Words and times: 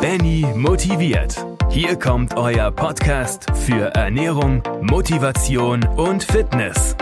Benny 0.00 0.46
motiviert. 0.54 1.44
Hier 1.70 1.98
kommt 1.98 2.36
euer 2.36 2.70
Podcast 2.70 3.46
für 3.52 3.96
Ernährung, 3.96 4.62
Motivation 4.80 5.84
und 5.96 6.22
Fitness. 6.22 6.94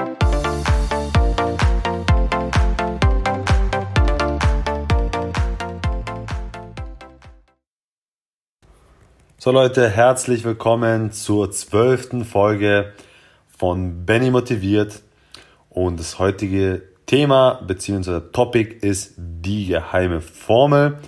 So 9.36 9.50
Leute, 9.50 9.90
herzlich 9.90 10.44
willkommen 10.44 11.12
zur 11.12 11.50
zwölften 11.50 12.24
Folge 12.24 12.94
von 13.46 14.06
Benny 14.06 14.30
motiviert. 14.30 15.02
Und 15.68 16.00
das 16.00 16.18
heutige 16.18 16.82
Thema 17.04 17.60
bzw. 17.66 18.20
Topic 18.32 18.74
ist 18.80 19.12
die 19.18 19.66
geheime 19.66 20.22
Formel. 20.22 20.98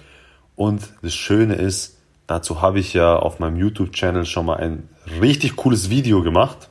Und 0.59 0.82
das 1.02 1.14
Schöne 1.14 1.54
ist, 1.54 1.98
dazu 2.27 2.61
habe 2.61 2.80
ich 2.80 2.93
ja 2.93 3.14
auf 3.14 3.39
meinem 3.39 3.54
YouTube-Channel 3.58 4.26
schon 4.26 4.46
mal 4.46 4.57
ein 4.57 4.89
richtig 5.21 5.54
cooles 5.54 5.89
Video 5.89 6.21
gemacht. 6.25 6.68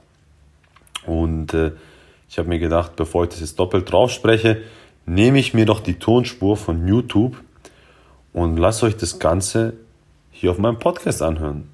Und 1.05 1.53
äh, 1.53 1.71
ich 2.27 2.37
habe 2.37 2.49
mir 2.49 2.59
gedacht, 2.59 2.97
bevor 2.97 3.23
ich 3.23 3.29
das 3.29 3.39
jetzt 3.39 3.57
doppelt 3.57 3.89
drauf 3.89 4.11
spreche, 4.11 4.61
nehme 5.05 5.39
ich 5.39 5.53
mir 5.53 5.65
doch 5.65 5.79
die 5.79 5.99
Tonspur 5.99 6.57
von 6.57 6.85
YouTube 6.85 7.37
und 8.33 8.57
lasse 8.57 8.87
euch 8.87 8.97
das 8.97 9.19
Ganze 9.19 9.75
hier 10.31 10.51
auf 10.51 10.57
meinem 10.57 10.79
Podcast 10.79 11.21
anhören. 11.21 11.69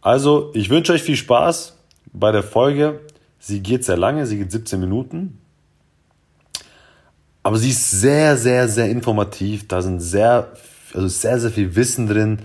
Also, 0.00 0.50
ich 0.52 0.68
wünsche 0.68 0.94
euch 0.94 1.04
viel 1.04 1.14
Spaß 1.14 1.76
bei 2.12 2.32
der 2.32 2.42
Folge. 2.42 2.98
Sie 3.38 3.60
geht 3.60 3.84
sehr 3.84 3.96
lange, 3.96 4.26
sie 4.26 4.38
geht 4.38 4.50
17 4.50 4.80
Minuten. 4.80 5.38
Aber 7.44 7.56
sie 7.56 7.70
ist 7.70 7.88
sehr, 7.88 8.36
sehr, 8.36 8.66
sehr 8.66 8.90
informativ. 8.90 9.68
Da 9.68 9.80
sind 9.80 10.00
sehr, 10.00 10.52
also 10.96 11.08
sehr, 11.08 11.38
sehr 11.38 11.50
viel 11.50 11.76
Wissen 11.76 12.06
drin, 12.06 12.40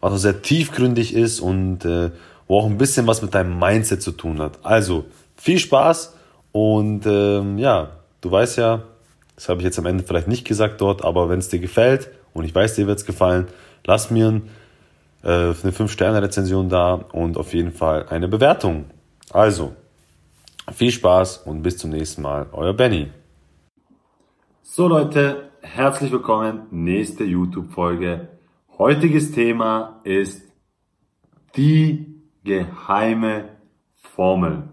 was 0.00 0.12
auch 0.12 0.18
sehr 0.18 0.42
tiefgründig 0.42 1.14
ist 1.14 1.40
und 1.40 1.84
äh, 1.84 2.10
wo 2.48 2.58
auch 2.58 2.66
ein 2.66 2.78
bisschen 2.78 3.06
was 3.06 3.22
mit 3.22 3.34
deinem 3.34 3.58
Mindset 3.58 4.02
zu 4.02 4.12
tun 4.12 4.40
hat. 4.40 4.58
Also, 4.62 5.04
viel 5.36 5.58
Spaß 5.58 6.14
und 6.52 7.06
ähm, 7.06 7.58
ja, 7.58 7.90
du 8.20 8.30
weißt 8.30 8.58
ja, 8.58 8.82
das 9.36 9.48
habe 9.48 9.60
ich 9.60 9.64
jetzt 9.64 9.78
am 9.78 9.86
Ende 9.86 10.04
vielleicht 10.04 10.28
nicht 10.28 10.46
gesagt 10.46 10.80
dort, 10.80 11.04
aber 11.04 11.28
wenn 11.28 11.38
es 11.38 11.48
dir 11.48 11.60
gefällt 11.60 12.10
und 12.34 12.44
ich 12.44 12.54
weiß, 12.54 12.74
dir 12.74 12.86
wird 12.86 12.98
es 12.98 13.06
gefallen, 13.06 13.46
lass 13.84 14.10
mir 14.10 14.28
ein 14.28 14.50
äh, 15.22 15.28
eine 15.28 15.72
5-Sterne-Rezension 15.72 16.68
da 16.68 16.94
und 16.94 17.36
auf 17.36 17.54
jeden 17.54 17.72
Fall 17.72 18.06
eine 18.08 18.28
Bewertung. 18.28 18.86
Also, 19.30 19.74
viel 20.74 20.90
Spaß 20.90 21.38
und 21.38 21.62
bis 21.62 21.78
zum 21.78 21.90
nächsten 21.90 22.22
Mal. 22.22 22.46
Euer 22.52 22.74
Benny. 22.74 23.10
So 24.62 24.88
Leute, 24.88 25.50
herzlich 25.62 26.10
willkommen. 26.12 26.66
Nächste 26.70 27.24
YouTube-Folge. 27.24 28.28
Heutiges 28.78 29.32
Thema 29.32 30.00
ist 30.04 30.42
die 31.56 32.20
geheime 32.44 33.50
Formel. 33.94 34.64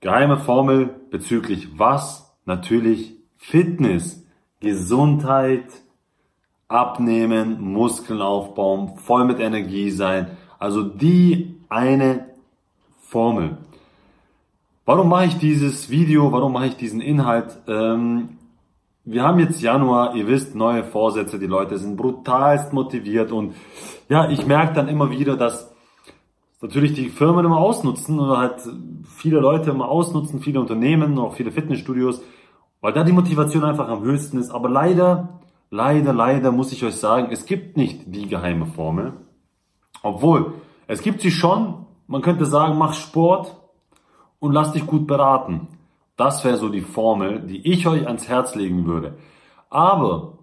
Geheime 0.00 0.38
Formel 0.38 0.94
bezüglich 1.10 1.78
was? 1.78 2.32
Natürlich 2.44 3.14
Fitness, 3.36 4.26
Gesundheit, 4.60 5.66
abnehmen, 6.68 7.60
Muskeln 7.60 8.20
aufbauen, 8.20 8.96
voll 8.96 9.24
mit 9.24 9.40
Energie 9.40 9.90
sein. 9.90 10.36
Also 10.58 10.82
die 10.82 11.56
eine 11.68 12.26
Formel. 13.00 13.58
Warum 14.84 15.08
mache 15.08 15.26
ich 15.26 15.38
dieses 15.38 15.90
Video? 15.90 16.30
Warum 16.30 16.52
mache 16.52 16.66
ich 16.66 16.76
diesen 16.76 17.00
Inhalt? 17.00 17.58
Ähm, 17.66 18.38
wir 19.04 19.22
haben 19.22 19.38
jetzt 19.38 19.60
Januar, 19.60 20.14
ihr 20.14 20.26
wisst, 20.26 20.54
neue 20.54 20.84
Vorsätze, 20.84 21.38
die 21.38 21.46
Leute 21.46 21.78
sind 21.78 21.96
brutalst 21.96 22.72
motiviert 22.72 23.32
und 23.32 23.54
ja, 24.08 24.28
ich 24.30 24.46
merke 24.46 24.74
dann 24.74 24.88
immer 24.88 25.10
wieder, 25.10 25.36
dass 25.36 25.74
natürlich 26.60 26.92
die 26.92 27.08
Firmen 27.08 27.44
immer 27.44 27.58
ausnutzen 27.58 28.20
oder 28.20 28.38
halt 28.38 28.62
viele 29.04 29.40
Leute 29.40 29.70
immer 29.70 29.88
ausnutzen, 29.88 30.40
viele 30.40 30.60
Unternehmen, 30.60 31.18
auch 31.18 31.34
viele 31.34 31.50
Fitnessstudios, 31.50 32.22
weil 32.80 32.92
da 32.92 33.02
die 33.02 33.12
Motivation 33.12 33.64
einfach 33.64 33.88
am 33.88 34.02
höchsten 34.02 34.38
ist. 34.38 34.50
Aber 34.50 34.68
leider 34.68 35.40
leider, 35.72 36.12
leider 36.12 36.52
muss 36.52 36.70
ich 36.70 36.84
euch 36.84 36.94
sagen, 36.94 37.32
es 37.32 37.46
gibt 37.46 37.76
nicht 37.76 38.02
die 38.06 38.28
geheime 38.28 38.66
Formel. 38.66 39.14
Obwohl, 40.02 40.54
es 40.86 41.02
gibt 41.02 41.22
sie 41.22 41.32
schon. 41.32 41.86
Man 42.06 42.22
könnte 42.22 42.46
sagen, 42.46 42.78
mach 42.78 42.92
Sport 42.92 43.56
und 44.38 44.52
lass 44.52 44.72
dich 44.72 44.86
gut 44.86 45.06
beraten. 45.06 45.66
Das 46.22 46.44
wäre 46.44 46.56
so 46.56 46.68
die 46.68 46.82
Formel, 46.82 47.40
die 47.40 47.66
ich 47.68 47.84
euch 47.88 48.06
ans 48.06 48.28
Herz 48.28 48.54
legen 48.54 48.86
würde. 48.86 49.18
Aber 49.70 50.38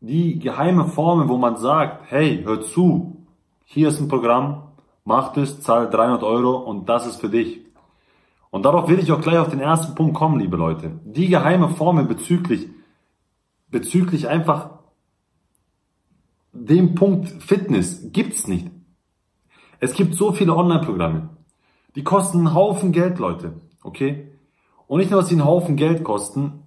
die 0.00 0.38
geheime 0.38 0.86
Formel, 0.86 1.28
wo 1.28 1.36
man 1.36 1.58
sagt, 1.58 2.10
hey, 2.10 2.42
hör 2.44 2.62
zu, 2.62 3.26
hier 3.66 3.88
ist 3.88 4.00
ein 4.00 4.08
Programm, 4.08 4.68
mach 5.04 5.36
es, 5.36 5.60
zahl 5.60 5.90
300 5.90 6.22
Euro 6.22 6.56
und 6.56 6.88
das 6.88 7.06
ist 7.06 7.20
für 7.20 7.28
dich. 7.28 7.60
Und 8.48 8.64
darauf 8.64 8.88
will 8.88 8.98
ich 8.98 9.12
auch 9.12 9.20
gleich 9.20 9.36
auf 9.38 9.50
den 9.50 9.60
ersten 9.60 9.94
Punkt 9.94 10.14
kommen, 10.14 10.40
liebe 10.40 10.56
Leute. 10.56 10.98
Die 11.04 11.28
geheime 11.28 11.68
Formel 11.68 12.06
bezüglich 12.06 12.66
bezüglich 13.68 14.28
einfach 14.28 14.78
dem 16.54 16.94
Punkt 16.94 17.28
Fitness 17.42 18.12
gibt's 18.12 18.48
nicht. 18.48 18.70
Es 19.78 19.92
gibt 19.92 20.14
so 20.14 20.32
viele 20.32 20.56
Online-Programme. 20.56 21.28
Die 21.96 22.02
kosten 22.02 22.38
einen 22.38 22.54
Haufen 22.54 22.92
Geld, 22.92 23.18
Leute. 23.18 23.60
Okay? 23.82 24.32
Und 24.86 24.98
nicht 24.98 25.10
nur, 25.10 25.20
dass 25.20 25.28
sie 25.28 25.34
einen 25.34 25.44
Haufen 25.44 25.76
Geld 25.76 26.04
kosten, 26.04 26.62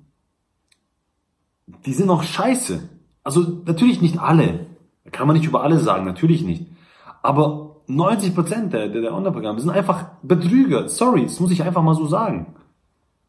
die 1.85 1.93
sind 1.93 2.09
auch 2.09 2.23
scheiße. 2.23 2.89
Also 3.23 3.61
natürlich 3.65 4.01
nicht 4.01 4.19
alle. 4.19 4.67
Da 5.03 5.11
kann 5.11 5.27
man 5.27 5.35
nicht 5.35 5.45
über 5.45 5.63
alle 5.63 5.79
sagen, 5.79 6.05
natürlich 6.05 6.43
nicht. 6.43 6.65
Aber 7.21 7.77
90% 7.87 8.69
der, 8.69 8.89
der, 8.89 9.01
der 9.01 9.13
Online-Programme 9.13 9.59
sind 9.59 9.69
einfach 9.69 10.05
Betrüger. 10.21 10.89
Sorry, 10.89 11.23
das 11.23 11.39
muss 11.39 11.51
ich 11.51 11.63
einfach 11.63 11.81
mal 11.81 11.95
so 11.95 12.05
sagen. 12.05 12.55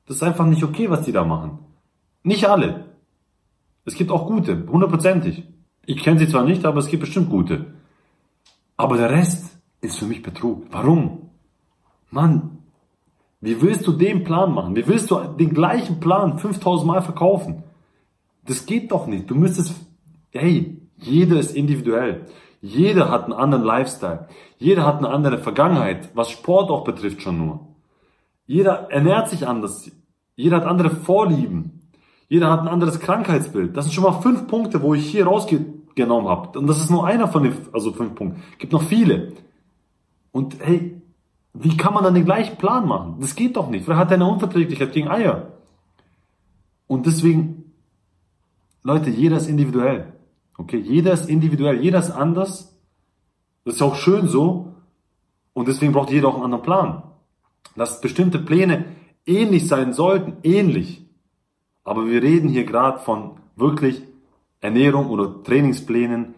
Das 0.07 0.17
ist 0.17 0.23
einfach 0.23 0.47
nicht 0.47 0.65
okay, 0.65 0.91
was 0.91 1.03
die 1.03 1.13
da 1.13 1.25
machen. 1.25 1.59
Nicht 2.23 2.49
alle. 2.49 2.85
Es 3.85 3.95
gibt 3.95 4.11
auch 4.11 4.27
gute, 4.27 4.67
hundertprozentig. 4.69 5.45
Ich 5.87 6.03
kenne 6.03 6.19
sie 6.19 6.29
zwar 6.29 6.45
nicht, 6.45 6.65
aber 6.65 6.79
es 6.79 6.89
gibt 6.89 7.01
bestimmt 7.01 7.31
gute. 7.31 7.75
Aber 8.77 8.97
der 8.97 9.11
Rest 9.11 9.59
ist 9.81 9.99
für 9.99 10.07
mich 10.07 10.23
Betrug. 10.23 10.67
Warum? 10.71 11.31
Mann, 12.11 12.59
wie 13.41 13.63
willst 13.63 13.87
du 13.87 13.93
den 13.93 14.25
Plan 14.25 14.53
machen? 14.53 14.77
Wie 14.77 14.87
willst 14.87 15.11
du 15.11 15.19
den 15.19 15.55
gleichen 15.55 15.99
Plan 16.01 16.39
5000 16.39 16.87
Mal 16.87 17.03
verkaufen? 17.03 17.63
Das 18.47 18.67
geht 18.67 18.93
doch 18.93 19.07
nicht. 19.07 19.31
Du 19.31 19.35
müsstest, 19.35 19.75
hey, 20.31 20.81
jeder 20.99 21.39
ist 21.39 21.57
individuell. 21.57 22.27
Jeder 22.61 23.11
hat 23.11 23.25
einen 23.25 23.33
anderen 23.33 23.65
Lifestyle. 23.65 24.29
Jeder 24.59 24.85
hat 24.85 24.99
eine 24.99 25.09
andere 25.09 25.39
Vergangenheit, 25.39 26.11
was 26.15 26.31
Sport 26.31 26.71
auch 26.71 26.85
betrifft 26.85 27.23
schon 27.23 27.39
nur. 27.39 27.69
Jeder 28.47 28.91
ernährt 28.91 29.31
sich 29.31 29.47
anders. 29.47 29.91
Jeder 30.37 30.57
hat 30.59 30.67
andere 30.67 30.91
Vorlieben. 30.91 31.89
Jeder 32.29 32.51
hat 32.51 32.61
ein 32.61 32.69
anderes 32.69 33.01
Krankheitsbild. 33.01 33.77
Das 33.77 33.87
sind 33.87 33.95
schon 33.95 34.05
mal 34.05 34.21
fünf 34.21 34.47
Punkte, 34.47 34.83
wo 34.83 34.95
ich 34.95 35.07
hier 35.07 35.27
rausgenommen 35.27 36.29
habe. 36.29 36.59
Und 36.59 36.67
das 36.67 36.79
ist 36.79 36.91
nur 36.91 37.07
einer 37.07 37.29
von 37.29 37.43
den, 37.43 37.55
also 37.73 37.93
fünf 37.93 38.15
Punkten. 38.15 38.43
Gibt 38.59 38.73
noch 38.73 38.83
viele. 38.83 39.33
Und 40.31 40.57
hey, 40.61 41.01
wie 41.53 41.77
kann 41.77 41.95
man 41.95 42.05
dann 42.05 42.15
den 42.15 42.25
gleichen 42.25 42.57
Plan 42.57 42.87
machen? 42.87 43.17
Das 43.21 43.35
geht 43.35 43.57
doch 43.57 43.69
nicht. 43.69 43.85
Vielleicht 43.85 44.01
hat 44.01 44.13
eine 44.13 44.27
Unverträglichkeit 44.27 44.93
gegen 44.93 45.09
Eier. 45.09 45.53
Und 46.87 47.07
deswegen, 47.07 47.73
Leute, 48.83 49.11
jeder 49.11 49.37
ist 49.37 49.49
individuell. 49.49 50.13
Okay, 50.57 50.79
jeder 50.79 51.13
ist 51.13 51.29
individuell, 51.29 51.83
jeder 51.83 51.99
ist 51.99 52.11
anders. 52.11 52.77
Das 53.65 53.77
ist 53.77 53.83
auch 53.83 53.97
schön 53.97 54.29
so. 54.29 54.75
Und 55.53 55.69
deswegen 55.69 55.93
braucht 55.93 56.11
jeder 56.11 56.29
auch 56.29 56.35
einen 56.35 56.45
anderen 56.45 56.65
Plan. 56.65 57.03
Dass 57.77 58.01
bestimmte 58.01 58.39
Pläne 58.39 58.85
ähnlich 59.27 59.67
sein 59.69 59.93
sollten, 59.93 60.37
ähnlich. 60.43 61.05
Aber 61.85 62.07
wir 62.07 62.23
reden 62.23 62.49
hier 62.49 62.65
gerade 62.65 62.99
von 62.99 63.33
wirklich 63.57 64.03
Ernährung 64.61 65.11
oder 65.11 65.43
Trainingsplänen 65.43 66.35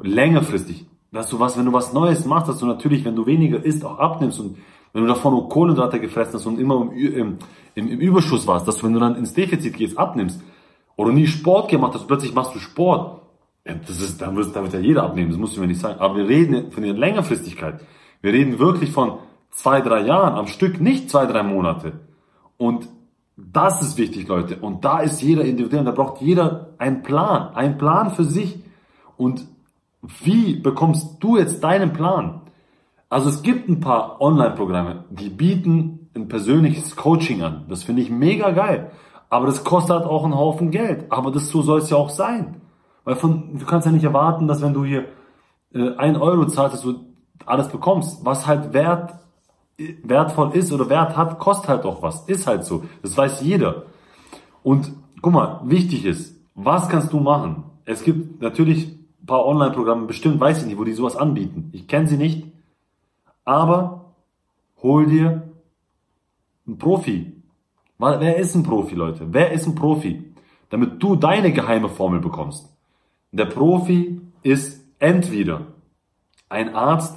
längerfristig. 0.00 0.86
Dass 1.14 1.30
du 1.30 1.38
was, 1.38 1.56
wenn 1.56 1.64
du 1.64 1.72
was 1.72 1.92
Neues 1.92 2.24
machst, 2.26 2.48
dass 2.48 2.58
du 2.58 2.66
natürlich, 2.66 3.04
wenn 3.04 3.14
du 3.14 3.24
weniger 3.24 3.64
isst, 3.64 3.84
auch 3.84 3.98
abnimmst 3.98 4.40
und 4.40 4.58
wenn 4.92 5.02
du 5.02 5.08
davor 5.08 5.30
nur 5.30 5.48
Kohlenhydrate 5.48 6.00
gefressen 6.00 6.34
hast 6.34 6.46
und 6.46 6.58
immer 6.58 6.90
im, 6.92 7.38
im, 7.74 7.88
im, 7.88 8.00
Überschuss 8.00 8.46
warst, 8.46 8.66
dass 8.66 8.78
du, 8.78 8.86
wenn 8.86 8.92
du 8.94 9.00
dann 9.00 9.16
ins 9.16 9.32
Defizit 9.32 9.76
gehst, 9.76 9.96
abnimmst 9.96 10.40
oder 10.96 11.12
nie 11.12 11.26
Sport 11.26 11.70
gemacht 11.70 11.94
hast, 11.94 12.06
plötzlich 12.06 12.34
machst 12.34 12.54
du 12.54 12.58
Sport. 12.58 13.22
Das 13.64 14.00
ist, 14.00 14.20
da 14.20 14.34
wird, 14.34 14.54
wird 14.54 14.72
ja 14.72 14.78
jeder 14.80 15.04
abnehmen, 15.04 15.30
das 15.30 15.38
musst 15.38 15.56
du 15.56 15.60
mir 15.60 15.68
nicht 15.68 15.80
sagen. 15.80 16.00
Aber 16.00 16.16
wir 16.16 16.28
reden 16.28 16.70
von 16.70 16.82
der 16.82 16.92
Längerfristigkeit. 16.92 17.80
Wir 18.20 18.32
reden 18.32 18.58
wirklich 18.58 18.90
von 18.90 19.18
zwei, 19.50 19.80
drei 19.80 20.00
Jahren 20.02 20.34
am 20.34 20.48
Stück, 20.48 20.80
nicht 20.80 21.10
zwei, 21.10 21.26
drei 21.26 21.42
Monate. 21.42 21.92
Und 22.56 22.88
das 23.36 23.82
ist 23.82 23.98
wichtig, 23.98 24.28
Leute. 24.28 24.56
Und 24.56 24.84
da 24.84 25.00
ist 25.00 25.22
jeder 25.22 25.44
individuell. 25.44 25.84
Da 25.84 25.92
braucht 25.92 26.20
jeder 26.20 26.74
einen 26.78 27.02
Plan. 27.02 27.54
Einen 27.54 27.78
Plan 27.78 28.10
für 28.10 28.24
sich. 28.24 28.58
Und 29.16 29.46
wie 30.22 30.56
bekommst 30.56 31.16
du 31.20 31.36
jetzt 31.36 31.62
deinen 31.64 31.92
Plan? 31.92 32.42
Also 33.08 33.28
es 33.28 33.42
gibt 33.42 33.68
ein 33.68 33.80
paar 33.80 34.20
Online-Programme, 34.20 35.04
die 35.10 35.28
bieten 35.28 36.10
ein 36.14 36.28
persönliches 36.28 36.96
Coaching 36.96 37.42
an. 37.42 37.64
Das 37.68 37.84
finde 37.84 38.02
ich 38.02 38.10
mega 38.10 38.50
geil. 38.50 38.90
Aber 39.30 39.46
das 39.46 39.64
kostet 39.64 39.96
halt 39.96 40.06
auch 40.06 40.24
einen 40.24 40.36
Haufen 40.36 40.70
Geld. 40.70 41.10
Aber 41.10 41.30
das 41.30 41.48
so 41.48 41.62
soll 41.62 41.80
es 41.80 41.90
ja 41.90 41.96
auch 41.96 42.10
sein. 42.10 42.60
Weil 43.04 43.16
von, 43.16 43.58
du 43.58 43.66
kannst 43.66 43.86
ja 43.86 43.92
nicht 43.92 44.04
erwarten, 44.04 44.46
dass 44.46 44.62
wenn 44.62 44.74
du 44.74 44.84
hier 44.84 45.06
äh, 45.74 45.94
1 45.96 46.18
Euro 46.18 46.46
zahlst, 46.46 46.76
dass 46.76 46.82
du 46.82 47.00
alles 47.46 47.68
bekommst. 47.68 48.24
Was 48.24 48.46
halt 48.46 48.72
wert, 48.72 49.14
wertvoll 50.02 50.52
ist 50.52 50.72
oder 50.72 50.88
Wert 50.88 51.16
hat, 51.16 51.38
kostet 51.38 51.68
halt 51.68 51.84
auch 51.84 52.02
was. 52.02 52.26
Ist 52.26 52.46
halt 52.46 52.64
so. 52.64 52.84
Das 53.02 53.16
weiß 53.16 53.42
jeder. 53.42 53.84
Und 54.62 54.92
guck 55.20 55.32
mal, 55.32 55.60
wichtig 55.64 56.04
ist, 56.04 56.36
was 56.54 56.88
kannst 56.88 57.12
du 57.12 57.20
machen? 57.20 57.64
Es 57.84 58.04
gibt 58.04 58.40
natürlich 58.40 59.03
paar 59.26 59.46
Online-Programme, 59.46 60.06
bestimmt 60.06 60.40
weiß 60.40 60.60
ich 60.60 60.66
nicht, 60.66 60.78
wo 60.78 60.84
die 60.84 60.92
sowas 60.92 61.16
anbieten. 61.16 61.70
Ich 61.72 61.88
kenne 61.88 62.06
sie 62.06 62.16
nicht. 62.16 62.46
Aber 63.44 64.14
hol 64.82 65.06
dir 65.06 65.50
einen 66.66 66.78
Profi. 66.78 67.32
Wer 67.98 68.36
ist 68.36 68.54
ein 68.54 68.62
Profi, 68.62 68.94
Leute? 68.94 69.26
Wer 69.30 69.52
ist 69.52 69.66
ein 69.66 69.74
Profi? 69.74 70.34
Damit 70.70 71.02
du 71.02 71.16
deine 71.16 71.52
geheime 71.52 71.88
Formel 71.88 72.20
bekommst. 72.20 72.68
Der 73.32 73.46
Profi 73.46 74.20
ist 74.42 74.84
entweder 74.98 75.62
ein 76.48 76.74
Arzt, 76.74 77.16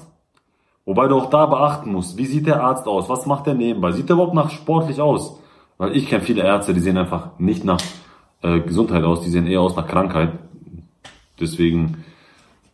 wobei 0.86 1.08
du 1.08 1.16
auch 1.16 1.30
da 1.30 1.46
beachten 1.46 1.92
musst, 1.92 2.18
wie 2.18 2.26
sieht 2.26 2.48
der 2.48 2.64
Arzt 2.64 2.88
aus? 2.88 3.10
Was 3.10 3.26
macht 3.26 3.48
er 3.48 3.54
nebenbei? 3.54 3.92
Sieht 3.92 4.10
er 4.10 4.16
überhaupt 4.16 4.34
nach 4.34 4.50
sportlich 4.50 5.00
aus? 5.00 5.40
Weil 5.78 5.96
ich 5.96 6.08
kenne 6.08 6.24
viele 6.24 6.44
Ärzte, 6.44 6.74
die 6.74 6.80
sehen 6.80 6.98
einfach 6.98 7.38
nicht 7.38 7.64
nach 7.64 7.82
äh, 8.42 8.60
Gesundheit 8.62 9.04
aus, 9.04 9.22
die 9.22 9.30
sehen 9.30 9.48
eher 9.48 9.62
aus 9.62 9.76
nach 9.76 9.88
Krankheit. 9.88 10.34
Deswegen 11.40 12.04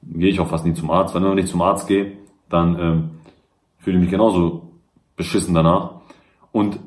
gehe 0.01 0.29
ich 0.29 0.39
auch 0.39 0.47
fast 0.47 0.65
nie 0.65 0.73
zum 0.73 0.91
Arzt. 0.91 1.15
Wenn 1.15 1.25
ich 1.25 1.35
nicht 1.35 1.47
zum 1.47 1.61
Arzt 1.61 1.87
gehe, 1.87 2.17
dann 2.49 2.79
ähm, 2.79 3.11
fühle 3.77 3.97
ich 3.97 4.01
mich 4.03 4.11
genauso 4.11 4.71
beschissen 5.15 5.53
danach. 5.53 6.01
Und 6.51 6.79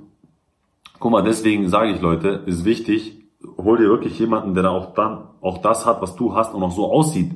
guck 0.99 1.13
mal, 1.13 1.23
deswegen 1.23 1.69
sage 1.69 1.93
ich 1.93 2.01
Leute, 2.01 2.43
ist 2.47 2.65
wichtig, 2.65 3.17
hol 3.59 3.79
dir 3.79 3.89
wirklich 3.89 4.19
jemanden, 4.19 4.55
der 4.55 4.71
auch 4.71 4.95
dann 4.95 5.29
auch 5.41 5.59
das 5.59 5.87
hat, 5.87 6.03
was 6.03 6.17
du 6.17 6.35
hast 6.35 6.55
und 6.55 6.63
auch 6.63 6.73
so 6.73 6.91
aussieht, 6.91 7.33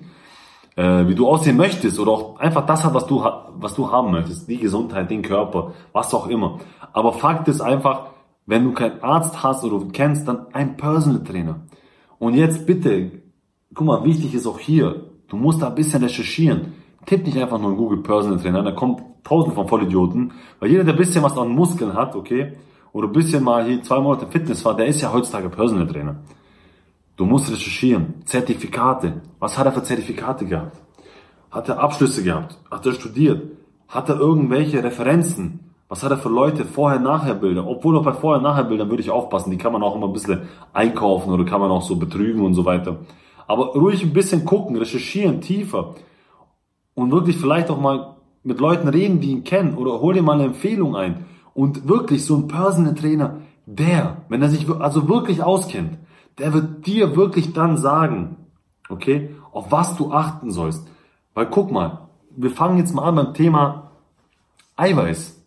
äh, 0.77 1.07
wie 1.07 1.15
du 1.15 1.29
aussehen 1.29 1.57
möchtest 1.57 1.99
oder 1.99 2.13
auch 2.13 2.39
einfach 2.39 2.67
das 2.67 2.85
hat, 2.85 2.95
was 2.95 3.07
du 3.07 3.25
was 3.61 3.75
du 3.75 3.91
haben 3.91 4.11
möchtest, 4.11 4.49
die 4.49 4.59
Gesundheit, 4.59 5.11
den 5.11 5.23
Körper, 5.23 5.75
was 5.93 6.15
auch 6.15 6.29
immer. 6.29 6.59
Aber 6.93 7.13
Fakt 7.13 7.49
ist 7.49 7.61
einfach, 7.61 8.07
wenn 8.47 8.65
du 8.65 8.73
keinen 8.73 9.03
Arzt 9.03 9.43
hast 9.43 9.65
oder 9.65 9.85
kennst, 9.93 10.27
dann 10.27 10.47
ein 10.53 10.77
Personal 10.77 11.23
Trainer. 11.23 11.61
Und 12.19 12.35
jetzt 12.35 12.67
bitte, 12.67 13.20
guck 13.75 13.87
mal, 13.87 14.05
wichtig 14.05 14.35
ist 14.35 14.47
auch 14.47 14.59
hier, 14.59 15.07
du 15.29 15.37
musst 15.37 15.63
da 15.63 15.69
ein 15.69 15.75
bisschen 15.75 16.03
recherchieren. 16.03 16.75
Tipp 17.07 17.25
nicht 17.25 17.39
einfach 17.39 17.59
nur 17.59 17.71
in 17.71 17.77
Google 17.77 18.03
Personal 18.03 18.39
Trainer, 18.39 18.63
da 18.63 18.73
kommt 18.73 19.03
tausend 19.25 19.55
von 19.55 19.69
Vollidioten, 19.69 20.33
weil 20.59 20.71
jeder, 20.71 20.85
der 20.85 20.95
ein 20.95 20.99
bisschen 20.99 21.23
was 21.23 21.37
an 21.37 21.49
Muskeln 21.49 21.95
hat, 21.95 22.15
okay, 22.15 22.53
oder 22.93 23.07
ein 23.07 23.13
bisschen 23.13 23.45
mal 23.45 23.65
hier 23.65 23.83
zwei 23.83 24.01
Monate 24.01 24.27
Fitness 24.27 24.65
war, 24.65 24.77
der 24.77 24.87
ist 24.87 25.01
ja 25.01 25.13
heutzutage 25.13 25.49
Personal 25.49 25.87
Trainer. 25.87 26.17
Du 27.17 27.27
musst 27.27 27.51
recherchieren. 27.51 28.23
Zertifikate. 28.25 29.21
Was 29.39 29.59
hat 29.59 29.67
er 29.67 29.73
für 29.73 29.83
Zertifikate 29.83 30.47
gehabt? 30.47 30.81
Hat 31.51 31.69
er 31.69 31.79
Abschlüsse 31.79 32.23
gehabt? 32.23 32.59
Hat 32.71 32.87
er 32.87 32.93
studiert? 32.93 33.43
Hat 33.89 34.09
er 34.09 34.19
irgendwelche 34.19 34.83
Referenzen? 34.83 35.61
Was 35.89 36.03
hat 36.03 36.13
er 36.13 36.17
für 36.17 36.31
Leute? 36.31 36.65
Vorher-Nachher-Bilder. 36.65 37.67
Obwohl 37.67 37.99
auch 37.99 38.05
bei 38.05 38.15
Vorher-Nachher-Bildern 38.15 38.89
würde 38.89 39.03
ich 39.03 39.11
aufpassen. 39.11 39.51
Die 39.51 39.59
kann 39.59 39.73
man 39.73 39.83
auch 39.83 39.97
immer 39.97 40.07
ein 40.07 40.15
bisschen 40.15 40.49
einkaufen 40.73 41.31
oder 41.31 41.45
kann 41.45 41.61
man 41.61 41.71
auch 41.71 41.83
so 41.83 41.97
betrügen 41.97 42.43
und 42.43 42.55
so 42.55 42.65
weiter. 42.65 42.97
Aber 43.51 43.73
ruhig 43.73 44.05
ein 44.05 44.13
bisschen 44.13 44.45
gucken, 44.45 44.77
recherchieren, 44.77 45.41
tiefer. 45.41 45.97
Und 46.95 47.11
wirklich 47.11 47.37
vielleicht 47.37 47.69
auch 47.69 47.81
mal 47.81 48.15
mit 48.45 48.61
Leuten 48.61 48.87
reden, 48.87 49.21
die 49.21 49.33
ihn 49.33 49.43
kennen. 49.43 49.75
Oder 49.75 50.01
hol 50.01 50.15
dir 50.15 50.23
mal 50.23 50.35
eine 50.35 50.45
Empfehlung 50.45 50.95
ein. 50.95 51.25
Und 51.53 51.89
wirklich 51.89 52.25
so 52.25 52.37
ein 52.37 52.47
Personal 52.47 52.95
Trainer, 52.95 53.41
der, 53.67 54.19
wenn 54.29 54.41
er 54.41 54.51
sich 54.51 54.71
also 54.71 55.09
wirklich 55.09 55.43
auskennt, 55.43 55.99
der 56.39 56.55
wird 56.55 56.87
dir 56.87 57.17
wirklich 57.17 57.53
dann 57.53 57.77
sagen, 57.77 58.37
okay, 58.89 59.35
auf 59.51 59.73
was 59.73 59.97
du 59.97 60.13
achten 60.13 60.53
sollst. 60.53 60.87
Weil 61.35 61.47
guck 61.47 61.73
mal, 61.73 62.07
wir 62.37 62.51
fangen 62.51 62.79
jetzt 62.79 62.95
mal 62.95 63.03
an 63.03 63.17
beim 63.17 63.35
Thema 63.35 63.91
Eiweiß. 64.77 65.40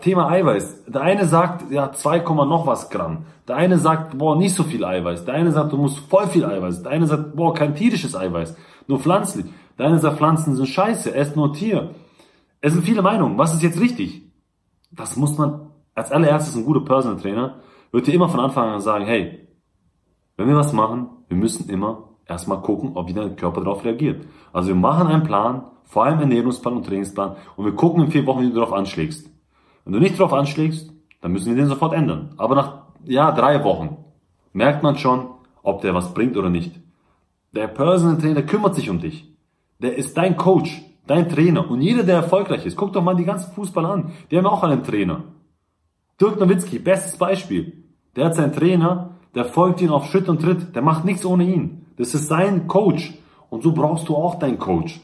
Thema 0.00 0.28
Eiweiß. 0.28 0.84
Der 0.86 1.02
eine 1.02 1.26
sagt, 1.26 1.70
ja, 1.70 1.92
2, 1.92 2.18
noch 2.18 2.66
was 2.66 2.90
Gramm. 2.90 3.26
Der 3.48 3.56
eine 3.56 3.78
sagt, 3.78 4.16
boah, 4.16 4.36
nicht 4.36 4.54
so 4.54 4.62
viel 4.62 4.84
Eiweiß. 4.84 5.24
Der 5.24 5.34
eine 5.34 5.50
sagt, 5.50 5.72
du 5.72 5.76
musst 5.76 5.98
voll 5.98 6.26
viel 6.28 6.44
Eiweiß. 6.44 6.82
Der 6.82 6.92
eine 6.92 7.06
sagt, 7.06 7.34
boah, 7.34 7.54
kein 7.54 7.74
tierisches 7.74 8.14
Eiweiß. 8.14 8.56
Nur 8.86 9.00
pflanzlich. 9.00 9.46
Der 9.78 9.86
eine 9.86 9.98
sagt, 9.98 10.18
Pflanzen 10.18 10.54
sind 10.54 10.66
scheiße. 10.66 11.14
Ess 11.14 11.34
nur 11.34 11.52
Tier. 11.52 11.94
Es 12.60 12.72
sind 12.72 12.84
viele 12.84 13.02
Meinungen. 13.02 13.36
Was 13.36 13.52
ist 13.52 13.62
jetzt 13.62 13.80
richtig? 13.80 14.22
Das 14.90 15.16
muss 15.16 15.36
man, 15.36 15.70
als 15.94 16.12
allererstes 16.12 16.54
ein 16.56 16.64
guter 16.64 16.84
Personal 16.84 17.20
Trainer, 17.20 17.60
wird 17.90 18.06
dir 18.06 18.14
immer 18.14 18.28
von 18.28 18.40
Anfang 18.40 18.70
an 18.70 18.80
sagen, 18.80 19.04
hey, 19.04 19.48
wenn 20.36 20.48
wir 20.48 20.56
was 20.56 20.72
machen, 20.72 21.08
wir 21.28 21.36
müssen 21.36 21.68
immer 21.68 22.10
erstmal 22.26 22.60
gucken, 22.60 22.92
ob 22.94 23.08
wie 23.08 23.12
dein 23.12 23.36
Körper 23.36 23.60
darauf 23.60 23.84
reagiert. 23.84 24.26
Also 24.52 24.68
wir 24.68 24.74
machen 24.74 25.08
einen 25.08 25.22
Plan, 25.22 25.64
vor 25.84 26.04
allem 26.04 26.20
Ernährungsplan 26.20 26.76
und 26.76 26.86
Trainingsplan, 26.86 27.36
und 27.56 27.64
wir 27.64 27.74
gucken 27.74 28.04
in 28.04 28.10
vier 28.10 28.26
Wochen, 28.26 28.42
wie 28.42 28.48
du 28.48 28.54
darauf 28.54 28.72
anschlägst. 28.72 29.30
Wenn 29.84 29.92
du 29.92 30.00
nicht 30.00 30.18
darauf 30.18 30.32
anschlägst, 30.32 30.92
dann 31.20 31.32
müssen 31.32 31.54
wir 31.54 31.62
den 31.62 31.68
sofort 31.68 31.92
ändern. 31.92 32.34
Aber 32.36 32.54
nach, 32.54 32.82
ja, 33.04 33.32
drei 33.32 33.62
Wochen 33.64 33.96
merkt 34.52 34.82
man 34.82 34.96
schon, 34.96 35.28
ob 35.62 35.82
der 35.82 35.94
was 35.94 36.14
bringt 36.14 36.36
oder 36.36 36.50
nicht. 36.50 36.80
Der 37.52 37.68
Personal 37.68 38.18
Trainer 38.18 38.42
kümmert 38.42 38.74
sich 38.74 38.90
um 38.90 39.00
dich. 39.00 39.28
Der 39.78 39.96
ist 39.96 40.16
dein 40.16 40.36
Coach, 40.36 40.82
dein 41.06 41.28
Trainer. 41.28 41.70
Und 41.70 41.80
jeder, 41.80 42.02
der 42.02 42.16
erfolgreich 42.16 42.66
ist, 42.66 42.76
guck 42.76 42.92
doch 42.92 43.02
mal 43.02 43.16
die 43.16 43.24
ganzen 43.24 43.52
Fußballer 43.52 43.90
an. 43.90 44.12
Die 44.30 44.36
haben 44.36 44.46
auch 44.46 44.62
einen 44.62 44.82
Trainer. 44.82 45.24
Dirk 46.20 46.40
Nowitzki, 46.40 46.78
bestes 46.78 47.16
Beispiel. 47.16 47.84
Der 48.16 48.26
hat 48.26 48.34
seinen 48.34 48.52
Trainer, 48.52 49.16
der 49.34 49.44
folgt 49.44 49.80
ihm 49.80 49.90
auf 49.90 50.06
Schritt 50.06 50.28
und 50.28 50.40
Tritt. 50.40 50.74
Der 50.74 50.82
macht 50.82 51.04
nichts 51.04 51.24
ohne 51.24 51.44
ihn. 51.44 51.86
Das 51.96 52.14
ist 52.14 52.28
sein 52.28 52.66
Coach. 52.66 53.14
Und 53.50 53.62
so 53.62 53.72
brauchst 53.72 54.08
du 54.08 54.16
auch 54.16 54.38
deinen 54.38 54.58
Coach. 54.58 55.00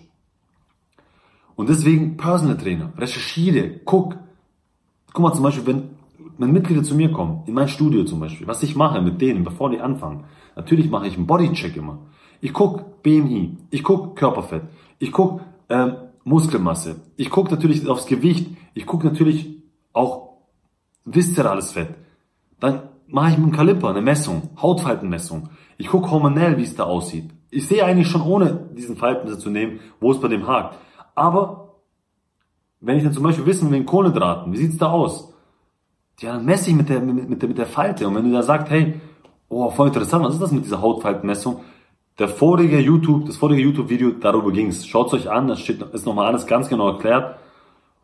Und 1.56 1.68
deswegen 1.68 2.16
Personal 2.16 2.56
Trainer. 2.56 2.92
Recherchiere, 2.96 3.80
guck, 3.84 4.16
Guck 5.12 5.22
mal 5.22 5.32
zum 5.32 5.42
Beispiel, 5.42 5.66
wenn, 5.66 5.90
wenn 6.38 6.52
Mitglieder 6.52 6.82
zu 6.82 6.94
mir 6.94 7.10
kommen, 7.10 7.42
in 7.46 7.54
mein 7.54 7.68
Studio 7.68 8.04
zum 8.04 8.20
Beispiel, 8.20 8.46
was 8.46 8.62
ich 8.62 8.76
mache 8.76 9.00
mit 9.00 9.20
denen, 9.20 9.44
bevor 9.44 9.70
die 9.70 9.80
anfangen, 9.80 10.24
natürlich 10.56 10.90
mache 10.90 11.06
ich 11.06 11.16
einen 11.16 11.26
Bodycheck 11.26 11.76
immer. 11.76 11.98
Ich 12.40 12.52
guck 12.52 13.02
BMI, 13.02 13.56
ich 13.70 13.82
guck 13.82 14.16
Körperfett, 14.16 14.62
ich 14.98 15.12
guck 15.12 15.40
ähm, 15.68 15.94
Muskelmasse, 16.24 16.96
ich 17.16 17.30
guck 17.30 17.50
natürlich 17.50 17.86
aufs 17.88 18.06
Gewicht, 18.06 18.56
ich 18.74 18.86
guck 18.86 19.04
natürlich 19.04 19.62
auch 19.92 20.30
viszerales 21.04 21.72
Fett. 21.72 21.94
Dann 22.60 22.82
mache 23.06 23.32
ich 23.32 23.38
mit 23.38 23.48
dem 23.48 23.52
Kaliper 23.52 23.88
eine 23.88 24.02
Messung, 24.02 24.50
Hautfaltenmessung. 24.60 25.48
Ich 25.76 25.88
guck 25.88 26.10
hormonell, 26.10 26.56
wie 26.56 26.62
es 26.62 26.76
da 26.76 26.84
aussieht. 26.84 27.30
Ich 27.50 27.66
sehe 27.66 27.84
eigentlich 27.84 28.08
schon 28.08 28.22
ohne 28.22 28.68
diesen 28.76 28.96
Falten 28.96 29.38
zu 29.38 29.50
nehmen, 29.50 29.80
wo 29.98 30.12
es 30.12 30.20
bei 30.20 30.28
dem 30.28 30.46
hakt. 30.46 30.78
Aber 31.14 31.69
wenn 32.80 32.96
ich 32.96 33.04
dann 33.04 33.12
zum 33.12 33.22
Beispiel 33.22 33.46
wissen 33.46 33.70
will, 33.70 33.84
Kohlenhydraten, 33.84 34.52
wie 34.52 34.56
sieht's 34.56 34.78
da 34.78 34.90
aus? 34.90 35.32
Ja, 36.20 36.34
dann 36.34 36.44
messe 36.44 36.70
ich 36.70 36.76
mit 36.76 36.88
der, 36.88 37.00
mit, 37.00 37.28
mit, 37.28 37.42
der, 37.42 37.48
mit 37.48 37.58
der 37.58 37.66
Falte. 37.66 38.06
Und 38.06 38.14
wenn 38.14 38.24
du 38.24 38.32
da 38.32 38.42
sagst, 38.42 38.70
hey, 38.70 39.00
oh, 39.48 39.70
voll 39.70 39.88
interessant, 39.88 40.24
was 40.24 40.34
ist 40.34 40.42
das 40.42 40.52
mit 40.52 40.64
dieser 40.64 40.82
Hautfaltenmessung? 40.82 41.60
Der 42.18 42.28
vorige 42.28 42.78
YouTube, 42.78 43.26
das 43.26 43.36
vorige 43.36 43.62
YouTube-Video, 43.62 44.10
darüber 44.10 44.52
ging's. 44.52 44.86
Schaut's 44.86 45.14
euch 45.14 45.30
an, 45.30 45.48
das 45.48 45.60
steht, 45.60 45.80
ist 45.80 46.04
nochmal 46.04 46.26
alles 46.26 46.46
ganz 46.46 46.68
genau 46.68 46.88
erklärt. 46.88 47.38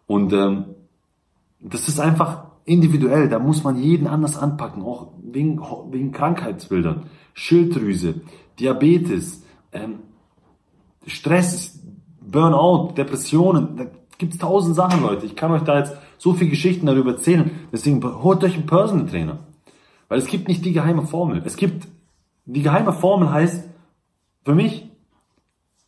Und 0.06 0.33
ähm, 0.33 0.64
das 1.61 1.88
ist 1.88 2.00
einfach 2.00 2.45
individuell, 2.64 3.28
da 3.28 3.38
muss 3.38 3.64
man 3.64 3.76
jeden 3.76 4.06
anders 4.06 4.37
anpacken, 4.37 4.83
auch 4.83 5.12
wegen, 5.23 5.61
wegen 5.90 6.12
Krankheitsbildern, 6.12 7.04
Schilddrüse, 7.35 8.23
Diabetes, 8.59 9.45
ähm, 9.73 10.00
Stress, 11.06 11.80
Burnout, 12.21 12.95
Depressionen, 12.97 13.90
gibt 14.18 14.35
es 14.35 14.38
tausend 14.38 14.75
Sachen, 14.76 15.02
Leute. 15.02 15.26
Ich 15.26 15.37
kann 15.37 15.52
euch 15.52 15.62
da 15.62 15.78
jetzt 15.78 15.96
so 16.18 16.35
viele 16.35 16.50
Geschichten 16.50 16.87
darüber 16.87 17.12
erzählen. 17.12 17.50
Deswegen 17.73 18.02
holt 18.23 18.42
euch 18.44 18.54
einen 18.54 18.66
Personal 18.66 19.06
Trainer. 19.06 19.38
Weil 20.08 20.18
es 20.18 20.26
gibt 20.26 20.49
nicht 20.49 20.64
die 20.64 20.73
geheime 20.73 21.02
Formel. 21.02 21.42
Es 21.44 21.56
gibt, 21.56 21.88
die 22.44 22.62
geheime 22.62 22.92
Formel 22.92 23.30
heißt, 23.30 23.68
für 24.44 24.54
mich, 24.54 24.88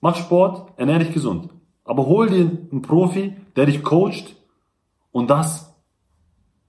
mach 0.00 0.16
Sport, 0.16 0.72
ernähr 0.78 0.98
dich 0.98 1.12
gesund. 1.12 1.50
Aber 1.84 2.06
hol 2.06 2.28
dir 2.28 2.50
einen 2.70 2.82
Profi, 2.82 3.36
der 3.56 3.66
dich 3.66 3.82
coacht 3.82 4.36
und 5.12 5.30
das 5.30 5.74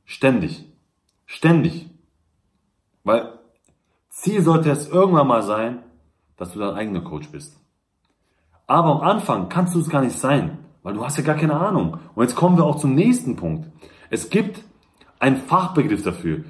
ständig. 0.05 0.65
Ständig. 1.25 1.89
Weil 3.03 3.39
Ziel 4.09 4.41
sollte 4.41 4.71
es 4.71 4.87
irgendwann 4.87 5.27
mal 5.27 5.43
sein, 5.43 5.83
dass 6.37 6.53
du 6.53 6.59
dein 6.59 6.75
eigener 6.75 7.01
Coach 7.01 7.29
bist. 7.29 7.59
Aber 8.67 8.91
am 8.91 9.01
Anfang 9.01 9.49
kannst 9.49 9.75
du 9.75 9.79
es 9.79 9.89
gar 9.89 10.01
nicht 10.01 10.17
sein. 10.17 10.59
Weil 10.89 10.95
du 10.95 11.05
hast 11.05 11.19
ja 11.19 11.23
gar 11.23 11.35
keine 11.35 11.53
Ahnung. 11.53 11.99
Und 12.15 12.23
jetzt 12.23 12.35
kommen 12.35 12.57
wir 12.57 12.65
auch 12.65 12.77
zum 12.77 12.95
nächsten 12.95 13.35
Punkt. 13.35 13.69
Es 14.09 14.31
gibt 14.31 14.63
einen 15.19 15.37
Fachbegriff 15.37 16.01
dafür. 16.01 16.45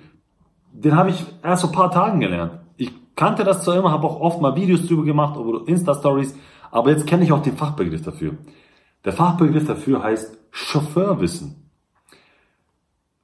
Den 0.72 0.96
habe 0.96 1.10
ich 1.10 1.26
erst 1.44 1.64
vor 1.64 1.72
ein 1.72 1.76
paar 1.76 1.92
Tagen 1.92 2.22
gelernt. 2.22 2.54
Ich 2.78 2.90
kannte 3.18 3.44
das 3.44 3.66
zwar 3.66 3.76
immer, 3.76 3.92
habe 3.92 4.08
auch 4.08 4.22
oft 4.22 4.40
mal 4.40 4.56
Videos 4.56 4.88
drüber 4.88 5.04
gemacht 5.04 5.36
oder 5.36 5.68
Insta-Stories, 5.68 6.38
aber 6.72 6.92
jetzt 6.92 7.06
kenne 7.06 7.26
ich 7.26 7.34
auch 7.34 7.42
den 7.42 7.58
Fachbegriff 7.58 8.02
dafür. 8.02 8.38
Der 9.04 9.12
Fachbegriff 9.12 9.68
dafür 9.68 10.04
heißt 10.04 10.38
Chauffeurwissen. 10.52 11.70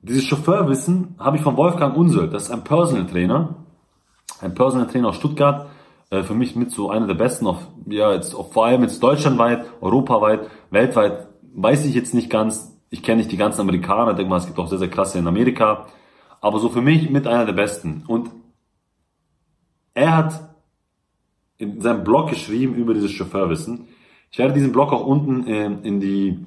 Dieses 0.02 0.26
Chauffeurwissen 0.26 1.16
habe 1.18 1.38
ich 1.38 1.44
von 1.44 1.56
Wolfgang 1.56 1.96
Unsöld, 1.96 2.34
das 2.34 2.44
ist 2.44 2.52
ein 2.52 2.66
Personal 2.66 3.08
Trainer, 3.08 3.56
ein 4.42 4.54
Personal 4.54 4.88
Trainer 4.88 5.08
aus 5.08 5.16
Stuttgart, 5.16 5.70
Äh, 6.10 6.24
für 6.24 6.36
mich 6.36 6.56
mit 6.56 6.72
so 6.72 6.90
einer 6.90 7.08
der 7.08 7.16
besten, 7.16 7.48
auf, 7.48 7.68
ja, 7.88 8.14
jetzt 8.14 8.34
auf, 8.34 8.54
vor 8.54 8.66
allem 8.66 8.84
jetzt 8.84 9.02
deutschlandweit, 9.02 9.66
europaweit, 9.82 10.42
weltweit, 10.70 11.28
weiß 11.54 11.86
ich 11.86 11.96
jetzt 11.96 12.14
nicht 12.14 12.30
ganz. 12.30 12.78
Ich 12.90 13.04
kenne 13.04 13.18
nicht 13.18 13.32
die 13.32 13.38
ganzen 13.38 13.62
Amerikaner, 13.62 14.14
denke 14.14 14.30
mal, 14.30 14.38
es 14.38 14.46
gibt 14.46 14.60
auch 14.60 14.68
sehr, 14.68 14.78
sehr 14.78 14.90
klasse 14.90 15.18
in 15.20 15.28
Amerika. 15.28 15.88
Aber 16.42 16.60
so 16.60 16.70
für 16.70 16.82
mich 16.82 17.10
mit 17.10 17.28
einer 17.28 17.46
der 17.46 17.54
besten. 17.54 18.04
Und 18.08 18.30
er 19.94 20.16
hat 20.16 20.56
in 21.58 21.82
seinem 21.82 22.04
Blog 22.04 22.30
geschrieben 22.30 22.76
über 22.76 22.94
dieses 22.94 23.12
Chauffeurwissen. 23.12 23.88
Ich 24.32 24.38
werde 24.38 24.54
diesen 24.54 24.72
Blog 24.72 24.92
auch 24.92 25.06
unten 25.06 25.48
äh, 25.48 25.66
in 25.66 26.00
die 26.00 26.46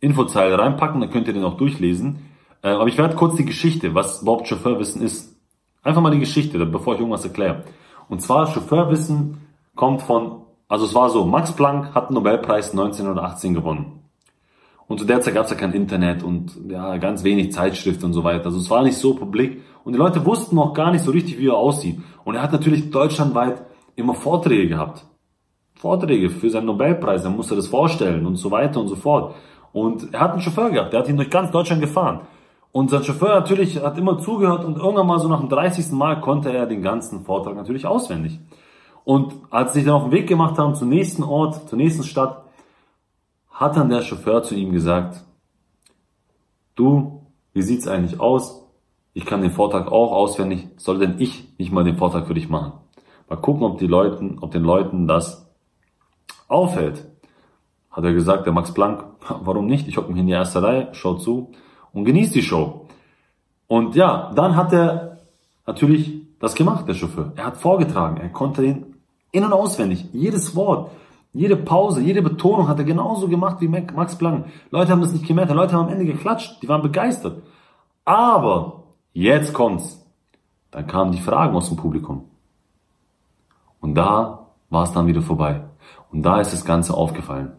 Infozeile 0.00 0.58
reinpacken, 0.58 1.00
dann 1.00 1.10
könnt 1.10 1.26
ihr 1.26 1.34
den 1.34 1.44
auch 1.44 1.56
durchlesen. 1.56 2.30
Äh, 2.62 2.68
aber 2.68 2.86
ich 2.86 2.96
werde 2.96 3.16
kurz 3.16 3.36
die 3.36 3.44
Geschichte, 3.44 3.94
was 3.94 4.22
überhaupt 4.22 4.48
Chauffeurwissen 4.48 5.02
ist. 5.02 5.36
Einfach 5.82 6.00
mal 6.00 6.10
die 6.10 6.20
Geschichte, 6.20 6.64
bevor 6.64 6.94
ich 6.94 7.00
irgendwas 7.00 7.24
erkläre. 7.24 7.64
Und 8.08 8.20
zwar 8.20 8.46
Chauffeurwissen 8.46 9.38
kommt 9.74 10.02
von, 10.02 10.42
also 10.68 10.84
es 10.84 10.94
war 10.94 11.10
so, 11.10 11.24
Max 11.24 11.52
Planck 11.52 11.94
hat 11.94 12.10
den 12.10 12.14
Nobelpreis 12.14 12.70
1918 12.70 13.54
gewonnen. 13.54 14.00
Und 14.86 14.98
zu 14.98 15.06
der 15.06 15.20
Zeit 15.20 15.34
gab 15.34 15.44
es 15.44 15.50
ja 15.50 15.56
kein 15.56 15.72
Internet 15.72 16.22
und 16.22 16.58
ja, 16.68 16.98
ganz 16.98 17.24
wenig 17.24 17.52
Zeitschrift 17.52 18.04
und 18.04 18.12
so 18.12 18.22
weiter. 18.22 18.46
Also 18.46 18.58
es 18.58 18.68
war 18.68 18.82
nicht 18.82 18.98
so 18.98 19.14
publik. 19.14 19.62
Und 19.82 19.94
die 19.94 19.98
Leute 19.98 20.24
wussten 20.26 20.56
noch 20.56 20.74
gar 20.74 20.90
nicht 20.92 21.04
so 21.04 21.10
richtig, 21.10 21.38
wie 21.38 21.48
er 21.48 21.56
aussieht. 21.56 22.00
Und 22.24 22.34
er 22.34 22.42
hat 22.42 22.52
natürlich 22.52 22.90
deutschlandweit 22.90 23.62
immer 23.96 24.14
Vorträge 24.14 24.68
gehabt. 24.68 25.04
Vorträge 25.74 26.30
für 26.30 26.50
seinen 26.50 26.66
Nobelpreis, 26.66 27.24
er 27.24 27.30
musste 27.30 27.56
das 27.56 27.66
vorstellen 27.66 28.26
und 28.26 28.36
so 28.36 28.50
weiter 28.50 28.80
und 28.80 28.88
so 28.88 28.96
fort. 28.96 29.34
Und 29.72 30.14
er 30.14 30.20
hat 30.20 30.32
einen 30.32 30.40
Chauffeur 30.40 30.70
gehabt, 30.70 30.92
der 30.92 31.00
hat 31.00 31.08
ihn 31.08 31.16
durch 31.16 31.30
ganz 31.30 31.50
Deutschland 31.50 31.80
gefahren. 31.82 32.20
Und 32.74 32.90
sein 32.90 33.04
Chauffeur 33.04 33.28
natürlich 33.28 33.80
hat 33.80 33.96
immer 33.98 34.18
zugehört 34.18 34.64
und 34.64 34.78
irgendwann 34.78 35.06
mal 35.06 35.20
so 35.20 35.28
nach 35.28 35.38
dem 35.38 35.48
30. 35.48 35.92
Mal 35.92 36.20
konnte 36.20 36.52
er 36.52 36.66
den 36.66 36.82
ganzen 36.82 37.24
Vortrag 37.24 37.54
natürlich 37.54 37.86
auswendig. 37.86 38.40
Und 39.04 39.32
als 39.50 39.72
sie 39.72 39.78
sich 39.78 39.86
dann 39.86 39.94
auf 39.94 40.02
den 40.02 40.10
Weg 40.10 40.26
gemacht 40.26 40.58
haben 40.58 40.74
zum 40.74 40.88
nächsten 40.88 41.22
Ort, 41.22 41.68
zur 41.68 41.78
nächsten 41.78 42.02
Stadt, 42.02 42.42
hat 43.48 43.76
dann 43.76 43.90
der 43.90 44.02
Chauffeur 44.02 44.42
zu 44.42 44.56
ihm 44.56 44.72
gesagt, 44.72 45.22
du, 46.74 47.22
wie 47.52 47.62
sieht's 47.62 47.86
eigentlich 47.86 48.18
aus? 48.18 48.66
Ich 49.12 49.24
kann 49.24 49.42
den 49.42 49.52
Vortrag 49.52 49.92
auch 49.92 50.10
auswendig, 50.10 50.66
soll 50.76 50.98
denn 50.98 51.20
ich 51.20 51.56
nicht 51.58 51.70
mal 51.70 51.84
den 51.84 51.96
Vortrag 51.96 52.26
für 52.26 52.34
dich 52.34 52.48
machen? 52.48 52.72
Mal 53.28 53.36
gucken, 53.36 53.62
ob 53.62 53.78
die 53.78 53.86
Leuten, 53.86 54.38
ob 54.40 54.50
den 54.50 54.64
Leuten 54.64 55.06
das 55.06 55.48
auffällt. 56.48 57.06
Hat 57.92 58.02
er 58.02 58.14
gesagt, 58.14 58.46
der 58.46 58.52
Max 58.52 58.74
Planck, 58.74 59.04
warum 59.28 59.66
nicht? 59.66 59.86
Ich 59.86 59.96
hocke 59.96 60.10
mich 60.10 60.20
in 60.20 60.26
die 60.26 60.32
erste 60.32 60.60
Reihe, 60.60 60.88
schau 60.90 61.14
zu 61.14 61.52
und 61.94 62.04
genießt 62.04 62.34
die 62.34 62.42
Show. 62.42 62.86
Und 63.66 63.94
ja, 63.94 64.32
dann 64.34 64.56
hat 64.56 64.72
er 64.72 65.20
natürlich 65.66 66.20
das 66.38 66.54
gemacht, 66.54 66.86
der 66.86 66.94
Chauffeur. 66.94 67.32
Er 67.36 67.46
hat 67.46 67.56
vorgetragen, 67.56 68.18
er 68.18 68.28
konnte 68.28 68.60
den 68.60 68.96
in- 69.32 69.44
und 69.44 69.52
auswendig, 69.52 70.06
jedes 70.12 70.54
Wort, 70.54 70.90
jede 71.32 71.56
Pause, 71.56 72.00
jede 72.00 72.22
Betonung 72.22 72.68
hat 72.68 72.78
er 72.78 72.84
genauso 72.84 73.26
gemacht 73.26 73.60
wie 73.60 73.68
Max 73.68 74.16
Planck. 74.16 74.46
Leute 74.70 74.92
haben 74.92 75.00
das 75.00 75.12
nicht 75.12 75.26
gemerkt, 75.26 75.50
die 75.50 75.56
Leute 75.56 75.72
haben 75.72 75.86
am 75.86 75.92
Ende 75.92 76.04
geklatscht, 76.04 76.62
die 76.62 76.68
waren 76.68 76.82
begeistert. 76.82 77.42
Aber 78.04 78.84
jetzt 79.12 79.52
kommt's. 79.52 80.00
Dann 80.70 80.86
kamen 80.86 81.12
die 81.12 81.20
Fragen 81.20 81.56
aus 81.56 81.68
dem 81.68 81.76
Publikum. 81.76 82.24
Und 83.80 83.94
da 83.94 84.46
war 84.70 84.84
es 84.84 84.92
dann 84.92 85.06
wieder 85.06 85.22
vorbei. 85.22 85.64
Und 86.12 86.22
da 86.22 86.40
ist 86.40 86.52
das 86.52 86.64
Ganze 86.64 86.94
aufgefallen. 86.94 87.52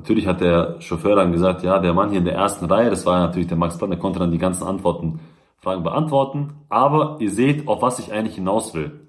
Natürlich 0.00 0.26
hat 0.26 0.40
der 0.40 0.80
Chauffeur 0.80 1.16
dann 1.16 1.32
gesagt, 1.32 1.62
ja, 1.62 1.78
der 1.78 1.92
Mann 1.92 2.10
hier 2.10 2.18
in 2.18 2.24
der 2.24 2.34
ersten 2.34 2.64
Reihe, 2.64 2.90
das 2.90 3.06
war 3.06 3.20
natürlich 3.20 3.48
der 3.48 3.56
Max 3.56 3.76
Planck, 3.76 3.92
der 3.92 4.00
konnte 4.00 4.18
dann 4.18 4.32
die 4.32 4.38
ganzen 4.38 4.64
Antworten, 4.64 5.20
Fragen 5.58 5.82
beantworten. 5.82 6.54
Aber 6.68 7.16
ihr 7.20 7.30
seht, 7.30 7.68
auf 7.68 7.82
was 7.82 7.98
ich 7.98 8.12
eigentlich 8.12 8.36
hinaus 8.36 8.74
will. 8.74 9.06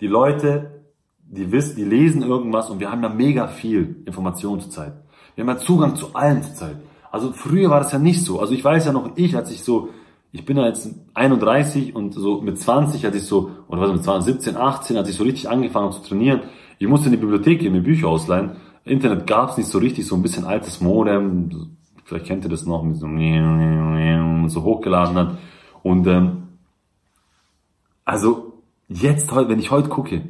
Die 0.00 0.06
Leute 0.06 0.80
die 1.30 1.52
wissen, 1.52 1.76
die 1.76 1.84
lesen 1.84 2.22
irgendwas 2.22 2.70
und 2.70 2.80
wir 2.80 2.90
haben 2.90 3.02
ja 3.02 3.08
mega 3.08 3.46
viel 3.46 4.02
Information 4.04 4.60
zur 4.60 4.70
Zeit. 4.70 4.92
Wir 5.34 5.42
haben 5.42 5.48
ja 5.48 5.58
Zugang 5.58 5.94
zu 5.94 6.14
allen 6.14 6.42
zur 6.42 6.54
Zeit. 6.54 6.76
Also 7.12 7.32
früher 7.32 7.70
war 7.70 7.80
das 7.80 7.92
ja 7.92 7.98
nicht 7.98 8.24
so. 8.24 8.40
Also 8.40 8.52
ich 8.52 8.64
weiß 8.64 8.86
ja 8.86 8.92
noch, 8.92 9.12
ich, 9.14 9.36
als 9.36 9.50
ich 9.52 9.62
so, 9.62 9.90
ich 10.32 10.44
bin 10.44 10.56
ja 10.56 10.66
jetzt 10.66 10.92
31 11.14 11.94
und 11.94 12.14
so 12.14 12.40
mit 12.40 12.58
20, 12.58 13.04
als 13.06 13.14
ich 13.14 13.24
so, 13.24 13.50
oder 13.68 13.80
was 13.80 13.92
mit 13.92 14.02
20, 14.02 14.34
17, 14.34 14.56
18, 14.56 14.96
als 14.96 15.08
ich 15.08 15.14
so 15.14 15.24
richtig 15.24 15.48
angefangen 15.48 15.92
zu 15.92 16.02
trainieren, 16.02 16.40
ich 16.78 16.88
musste 16.88 17.06
in 17.06 17.12
die 17.12 17.18
Bibliothek 17.18 17.60
gehen, 17.60 17.72
mir 17.72 17.80
Bücher 17.80 18.08
ausleihen. 18.08 18.56
Internet 18.84 19.26
gab's 19.26 19.56
nicht 19.56 19.68
so 19.68 19.78
richtig, 19.78 20.06
so 20.06 20.16
ein 20.16 20.22
bisschen 20.22 20.44
altes 20.44 20.80
Modem, 20.80 21.76
vielleicht 22.04 22.26
kennt 22.26 22.44
ihr 22.44 22.50
das 22.50 22.66
noch, 22.66 22.84
so, 22.94 23.06
so 24.48 24.62
hochgeladen 24.62 25.16
hat. 25.16 25.38
Und 25.82 26.06
ähm, 26.06 26.48
also 28.04 28.54
jetzt 28.88 29.34
wenn 29.34 29.58
ich 29.58 29.70
heute 29.70 29.88
gucke, 29.88 30.22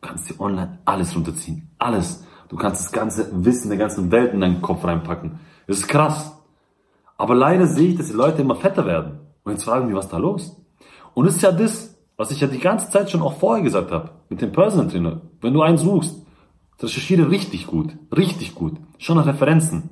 Du 0.00 0.08
kannst 0.08 0.30
dir 0.30 0.40
online 0.40 0.78
alles 0.84 1.14
runterziehen. 1.14 1.68
Alles. 1.78 2.24
Du 2.48 2.56
kannst 2.56 2.84
das 2.84 2.92
ganze 2.92 3.28
Wissen 3.44 3.68
der 3.68 3.78
ganzen 3.78 4.10
Welt 4.10 4.32
in 4.32 4.40
deinen 4.40 4.62
Kopf 4.62 4.84
reinpacken. 4.84 5.40
Das 5.66 5.78
ist 5.78 5.88
krass. 5.88 6.36
Aber 7.16 7.34
leider 7.34 7.66
sehe 7.66 7.90
ich, 7.90 7.96
dass 7.96 8.06
die 8.06 8.12
Leute 8.12 8.42
immer 8.42 8.54
fetter 8.54 8.86
werden. 8.86 9.18
Und 9.42 9.52
jetzt 9.52 9.64
fragen 9.64 9.88
die, 9.88 9.94
was 9.94 10.08
da 10.08 10.18
los? 10.18 10.56
Und 11.14 11.26
es 11.26 11.36
ist 11.36 11.42
ja 11.42 11.50
das, 11.50 11.96
was 12.16 12.30
ich 12.30 12.40
ja 12.40 12.46
die 12.46 12.60
ganze 12.60 12.90
Zeit 12.90 13.10
schon 13.10 13.22
auch 13.22 13.38
vorher 13.38 13.62
gesagt 13.62 13.90
habe, 13.90 14.10
mit 14.28 14.40
dem 14.40 14.52
Personal 14.52 14.88
Trainer. 14.88 15.20
Wenn 15.40 15.52
du 15.52 15.62
einen 15.62 15.78
suchst, 15.78 16.24
recherchiere 16.82 17.30
richtig 17.30 17.66
gut, 17.66 17.96
richtig 18.16 18.54
gut. 18.54 18.74
Schon 18.98 19.16
nach 19.16 19.26
Referenzen. 19.26 19.90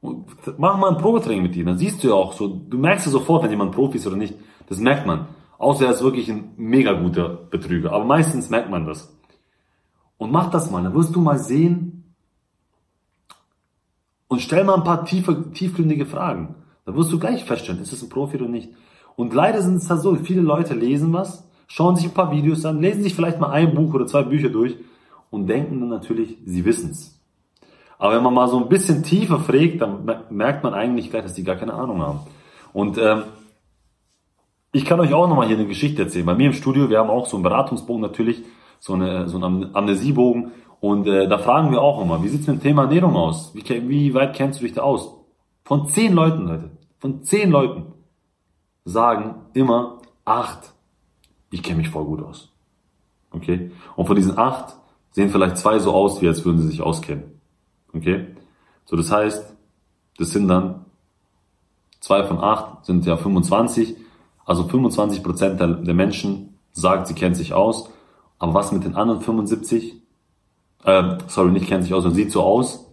Und 0.00 0.26
mach 0.58 0.76
mal 0.76 0.90
ein 0.90 0.98
Probetraining 0.98 1.42
mit 1.42 1.54
dir, 1.54 1.64
dann 1.64 1.78
siehst 1.78 2.04
du 2.04 2.08
ja 2.08 2.14
auch 2.14 2.32
so, 2.32 2.48
du 2.48 2.78
merkst 2.78 3.06
ja 3.06 3.12
sofort, 3.12 3.42
wenn 3.42 3.50
jemand 3.50 3.72
Profi 3.72 3.96
ist 3.96 4.06
oder 4.06 4.16
nicht. 4.16 4.34
Das 4.68 4.78
merkt 4.78 5.06
man. 5.06 5.28
Außer 5.58 5.86
er 5.86 5.92
ist 5.92 6.02
wirklich 6.02 6.30
ein 6.30 6.52
mega 6.56 6.92
guter 6.92 7.28
Betrüger. 7.28 7.92
Aber 7.92 8.04
meistens 8.04 8.50
merkt 8.50 8.70
man 8.70 8.86
das. 8.86 9.16
Und 10.18 10.32
mach 10.32 10.50
das 10.50 10.70
mal, 10.70 10.82
dann 10.82 10.94
wirst 10.94 11.14
du 11.14 11.20
mal 11.20 11.38
sehen 11.38 12.14
und 14.28 14.40
stell 14.40 14.64
mal 14.64 14.74
ein 14.74 14.84
paar 14.84 15.04
tiefe, 15.04 15.50
tiefgründige 15.52 16.06
Fragen. 16.06 16.56
Dann 16.84 16.96
wirst 16.96 17.12
du 17.12 17.18
gleich 17.18 17.44
feststellen, 17.44 17.80
ist 17.80 17.92
es 17.92 18.02
ein 18.02 18.08
Profi 18.08 18.36
oder 18.36 18.48
nicht. 18.48 18.70
Und 19.14 19.34
leider 19.34 19.62
sind 19.62 19.76
es 19.76 19.90
halt 19.90 20.00
so, 20.02 20.14
viele 20.16 20.42
Leute 20.42 20.74
lesen 20.74 21.12
was, 21.12 21.48
schauen 21.68 21.96
sich 21.96 22.06
ein 22.06 22.14
paar 22.14 22.32
Videos 22.32 22.64
an, 22.64 22.80
lesen 22.80 23.02
sich 23.02 23.14
vielleicht 23.14 23.40
mal 23.40 23.50
ein 23.50 23.74
Buch 23.74 23.94
oder 23.94 24.06
zwei 24.06 24.22
Bücher 24.22 24.50
durch 24.50 24.76
und 25.30 25.46
denken 25.46 25.80
dann 25.80 25.88
natürlich, 25.88 26.36
sie 26.44 26.64
wissen's. 26.64 27.20
Aber 27.98 28.14
wenn 28.14 28.22
man 28.22 28.34
mal 28.34 28.48
so 28.48 28.58
ein 28.58 28.68
bisschen 28.68 29.02
tiefer 29.02 29.40
fragt, 29.40 29.80
dann 29.80 30.10
merkt 30.30 30.62
man 30.62 30.74
eigentlich 30.74 31.10
gleich, 31.10 31.22
dass 31.22 31.34
die 31.34 31.44
gar 31.44 31.56
keine 31.56 31.74
Ahnung 31.74 32.02
haben. 32.02 32.20
Und 32.72 32.98
ähm, 32.98 33.22
ich 34.72 34.84
kann 34.84 35.00
euch 35.00 35.14
auch 35.14 35.28
nochmal 35.28 35.46
hier 35.46 35.56
eine 35.56 35.66
Geschichte 35.66 36.02
erzählen. 36.02 36.26
Bei 36.26 36.34
mir 36.34 36.48
im 36.48 36.52
Studio, 36.52 36.90
wir 36.90 36.98
haben 36.98 37.08
auch 37.08 37.26
so 37.26 37.36
einen 37.36 37.44
Beratungsbogen 37.44 38.02
natürlich, 38.02 38.42
so, 38.78 38.92
eine, 38.92 39.28
so 39.28 39.42
einen 39.42 39.74
Amnesiebogen. 39.74 40.52
Und 40.80 41.06
äh, 41.06 41.26
da 41.26 41.38
fragen 41.38 41.70
wir 41.70 41.80
auch 41.80 42.02
immer, 42.02 42.22
wie 42.22 42.28
sieht's 42.28 42.46
mit 42.46 42.58
dem 42.58 42.62
Thema 42.62 42.82
Ernährung 42.82 43.16
aus? 43.16 43.54
Wie, 43.54 43.64
wie 43.88 44.12
weit 44.12 44.36
kennst 44.36 44.60
du 44.60 44.64
dich 44.64 44.74
da 44.74 44.82
aus? 44.82 45.14
Von 45.64 45.88
zehn 45.88 46.12
Leuten, 46.12 46.46
Leute, 46.46 46.70
von 46.98 47.22
zehn 47.22 47.50
Leuten 47.50 47.86
sagen 48.84 49.36
immer 49.54 50.02
acht, 50.24 50.74
ich 51.50 51.62
kenne 51.62 51.78
mich 51.78 51.88
voll 51.88 52.04
gut 52.04 52.22
aus. 52.22 52.52
Okay? 53.30 53.70
Und 53.96 54.06
von 54.06 54.16
diesen 54.16 54.36
acht 54.38 54.76
sehen 55.16 55.30
vielleicht 55.30 55.58
zwei 55.58 55.80
so 55.80 55.92
aus, 55.92 56.22
wie 56.22 56.28
als 56.28 56.44
würden 56.44 56.60
sie 56.60 56.68
sich 56.68 56.82
auskennen. 56.82 57.40
Okay? 57.92 58.26
So, 58.84 58.96
das 58.96 59.10
heißt, 59.10 59.56
das 60.18 60.30
sind 60.30 60.46
dann 60.46 60.84
zwei 62.00 62.22
von 62.22 62.38
acht 62.38 62.84
sind 62.86 63.04
ja 63.04 63.16
25 63.16 63.96
also 64.46 64.62
25 64.62 65.22
Prozent 65.22 65.60
der, 65.60 65.66
der 65.68 65.94
Menschen 65.94 66.56
sagt, 66.72 67.08
sie 67.08 67.14
kennt 67.14 67.36
sich 67.36 67.52
aus. 67.52 67.90
Aber 68.38 68.54
was 68.54 68.72
mit 68.72 68.84
den 68.84 68.94
anderen 68.94 69.20
75? 69.20 69.94
Äh, 70.84 71.18
sorry, 71.26 71.50
nicht 71.50 71.66
kennt 71.66 71.82
sich 71.82 71.92
aus, 71.92 72.04
sondern 72.04 72.16
sieht 72.16 72.30
so 72.30 72.42
aus. 72.42 72.86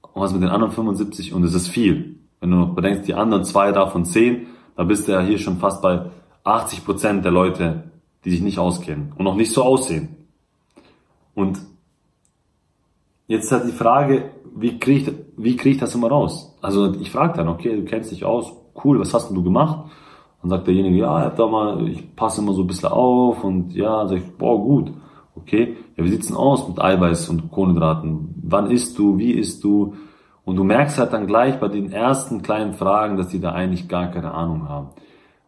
Und 0.00 0.22
was 0.22 0.32
mit 0.32 0.42
den 0.42 0.48
anderen 0.48 0.72
75? 0.72 1.34
Und 1.34 1.44
es 1.44 1.54
ist 1.54 1.68
viel. 1.68 2.18
Wenn 2.40 2.50
du 2.50 2.56
noch 2.56 2.74
bedenkst, 2.74 3.06
die 3.06 3.14
anderen 3.14 3.44
zwei 3.44 3.72
davon 3.72 4.06
zehn, 4.06 4.46
da 4.74 4.84
bist 4.84 5.06
du 5.06 5.12
ja 5.12 5.20
hier 5.20 5.38
schon 5.38 5.58
fast 5.58 5.82
bei 5.82 6.06
80 6.44 6.84
Prozent 6.84 7.24
der 7.24 7.32
Leute, 7.32 7.90
die 8.24 8.30
sich 8.30 8.40
nicht 8.40 8.58
auskennen 8.58 9.12
und 9.16 9.24
noch 9.24 9.36
nicht 9.36 9.52
so 9.52 9.62
aussehen. 9.62 10.21
Und 11.34 11.60
jetzt 13.26 13.50
hat 13.52 13.66
die 13.66 13.72
Frage, 13.72 14.30
wie 14.54 14.78
kriege 14.78 15.10
ich, 15.10 15.16
wie 15.36 15.56
krieg 15.56 15.72
ich 15.72 15.78
das 15.78 15.94
immer 15.94 16.08
raus? 16.08 16.56
Also 16.60 16.94
ich 16.94 17.10
frage 17.10 17.36
dann, 17.36 17.48
okay, 17.48 17.76
du 17.76 17.84
kennst 17.84 18.10
dich 18.10 18.24
aus, 18.24 18.52
cool, 18.84 19.00
was 19.00 19.14
hast 19.14 19.28
denn 19.28 19.36
du 19.36 19.42
gemacht? 19.42 19.90
Dann 20.40 20.50
sagt 20.50 20.66
derjenige, 20.66 20.96
ja, 20.96 21.20
ich 21.20 21.24
hab 21.26 21.36
da 21.36 21.46
mal, 21.46 21.88
ich 21.88 22.14
passe 22.16 22.40
immer 22.40 22.52
so 22.52 22.62
ein 22.62 22.66
bisschen 22.66 22.88
auf 22.88 23.44
und 23.44 23.74
ja, 23.74 24.06
sag 24.06 24.18
ich, 24.18 24.36
boah, 24.36 24.60
gut. 24.60 24.92
Okay, 25.34 25.76
ja, 25.96 26.04
wie 26.04 26.08
sieht's 26.08 26.26
denn 26.26 26.36
aus 26.36 26.68
mit 26.68 26.78
Eiweiß 26.78 27.30
und 27.30 27.50
Kohlenhydraten? 27.50 28.34
Wann 28.42 28.70
isst 28.70 28.98
du? 28.98 29.16
Wie 29.16 29.32
isst 29.32 29.64
du? 29.64 29.94
Und 30.44 30.56
du 30.56 30.64
merkst 30.64 30.98
halt 30.98 31.12
dann 31.12 31.26
gleich 31.26 31.58
bei 31.58 31.68
den 31.68 31.92
ersten 31.92 32.42
kleinen 32.42 32.74
Fragen, 32.74 33.16
dass 33.16 33.28
die 33.28 33.40
da 33.40 33.52
eigentlich 33.52 33.88
gar 33.88 34.08
keine 34.08 34.34
Ahnung 34.34 34.68
haben. 34.68 34.88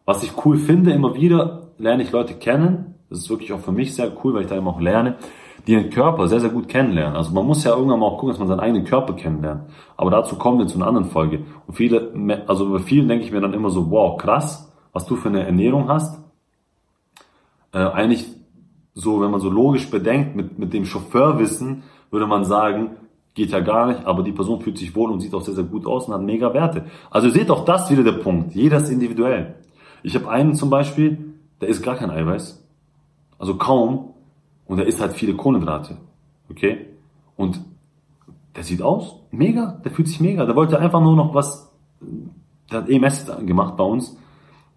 Was 0.05 0.23
ich 0.23 0.45
cool 0.45 0.57
finde, 0.57 0.91
immer 0.91 1.15
wieder 1.15 1.67
lerne 1.77 2.03
ich 2.03 2.11
Leute 2.11 2.33
kennen. 2.33 2.95
Das 3.09 3.19
ist 3.19 3.29
wirklich 3.29 3.53
auch 3.53 3.59
für 3.59 3.71
mich 3.71 3.93
sehr 3.93 4.11
cool, 4.23 4.33
weil 4.33 4.43
ich 4.43 4.47
da 4.47 4.55
immer 4.55 4.71
auch 4.71 4.81
lerne, 4.81 5.17
die 5.65 5.73
ihren 5.73 5.89
Körper 5.89 6.27
sehr, 6.27 6.39
sehr 6.39 6.49
gut 6.49 6.67
kennenlernen. 6.67 7.15
Also 7.15 7.31
man 7.33 7.45
muss 7.45 7.63
ja 7.63 7.75
irgendwann 7.75 7.99
mal 7.99 8.07
auch 8.07 8.17
gucken, 8.17 8.29
dass 8.29 8.39
man 8.39 8.47
seinen 8.47 8.59
eigenen 8.59 8.85
Körper 8.85 9.13
kennenlernt. 9.13 9.63
Aber 9.97 10.11
dazu 10.11 10.35
kommen 10.35 10.59
wir 10.59 10.67
zu 10.67 10.77
einer 10.77 10.87
anderen 10.87 11.09
Folge. 11.09 11.45
Und 11.65 11.73
viele, 11.73 12.11
also 12.47 12.71
bei 12.71 12.79
vielen 12.79 13.07
denke 13.07 13.25
ich 13.25 13.31
mir 13.31 13.41
dann 13.41 13.53
immer 13.53 13.69
so, 13.69 13.89
wow, 13.89 14.17
krass 14.17 14.65
was 14.95 15.05
du 15.05 15.17
für 15.17 15.27
eine 15.27 15.45
Ernährung 15.45 15.89
hast. 15.89 16.23
Äh, 17.73 17.79
eigentlich 17.79 18.25
so, 18.93 19.19
wenn 19.19 19.29
man 19.29 19.41
so 19.41 19.49
logisch 19.49 19.91
bedenkt, 19.91 20.37
mit, 20.37 20.57
mit 20.57 20.71
dem 20.71 20.85
Chauffeurwissen, 20.85 21.83
würde 22.11 22.25
man 22.27 22.45
sagen, 22.45 22.91
geht 23.33 23.49
ja 23.49 23.59
gar 23.59 23.87
nicht, 23.87 24.05
aber 24.05 24.23
die 24.23 24.31
Person 24.31 24.61
fühlt 24.61 24.77
sich 24.77 24.95
wohl 24.95 25.11
und 25.11 25.19
sieht 25.19 25.33
auch 25.33 25.41
sehr, 25.41 25.53
sehr 25.53 25.65
gut 25.65 25.85
aus 25.85 26.07
und 26.07 26.13
hat 26.13 26.21
mega 26.21 26.53
Werte. 26.53 26.85
Also 27.11 27.27
ihr 27.27 27.33
seht 27.33 27.51
auch 27.51 27.65
das 27.65 27.91
wieder 27.91 28.03
der 28.03 28.13
Punkt. 28.13 28.55
Jeder 28.55 28.77
ist 28.77 28.89
individuell. 28.89 29.55
Ich 30.01 30.15
habe 30.15 30.29
einen 30.29 30.55
zum 30.55 30.69
Beispiel, 30.69 31.33
der 31.59 31.67
isst 31.67 31.83
gar 31.83 31.95
kein 31.95 32.09
Eiweiß. 32.09 32.65
Also 33.37 33.57
kaum. 33.57 34.13
Und 34.65 34.77
der 34.77 34.87
isst 34.87 35.01
halt 35.01 35.13
viele 35.13 35.35
Kohlenhydrate. 35.35 35.97
Okay? 36.49 36.87
Und 37.35 37.61
der 38.55 38.63
sieht 38.63 38.81
aus. 38.81 39.15
Mega. 39.31 39.79
Der 39.83 39.91
fühlt 39.91 40.07
sich 40.07 40.19
mega. 40.19 40.45
Der 40.45 40.55
wollte 40.55 40.79
einfach 40.79 41.01
nur 41.01 41.15
noch 41.15 41.33
was, 41.33 41.71
der 42.71 42.79
hat 42.79 42.89
EMS 42.89 43.25
gemacht 43.45 43.77
bei 43.77 43.83
uns. 43.83 44.17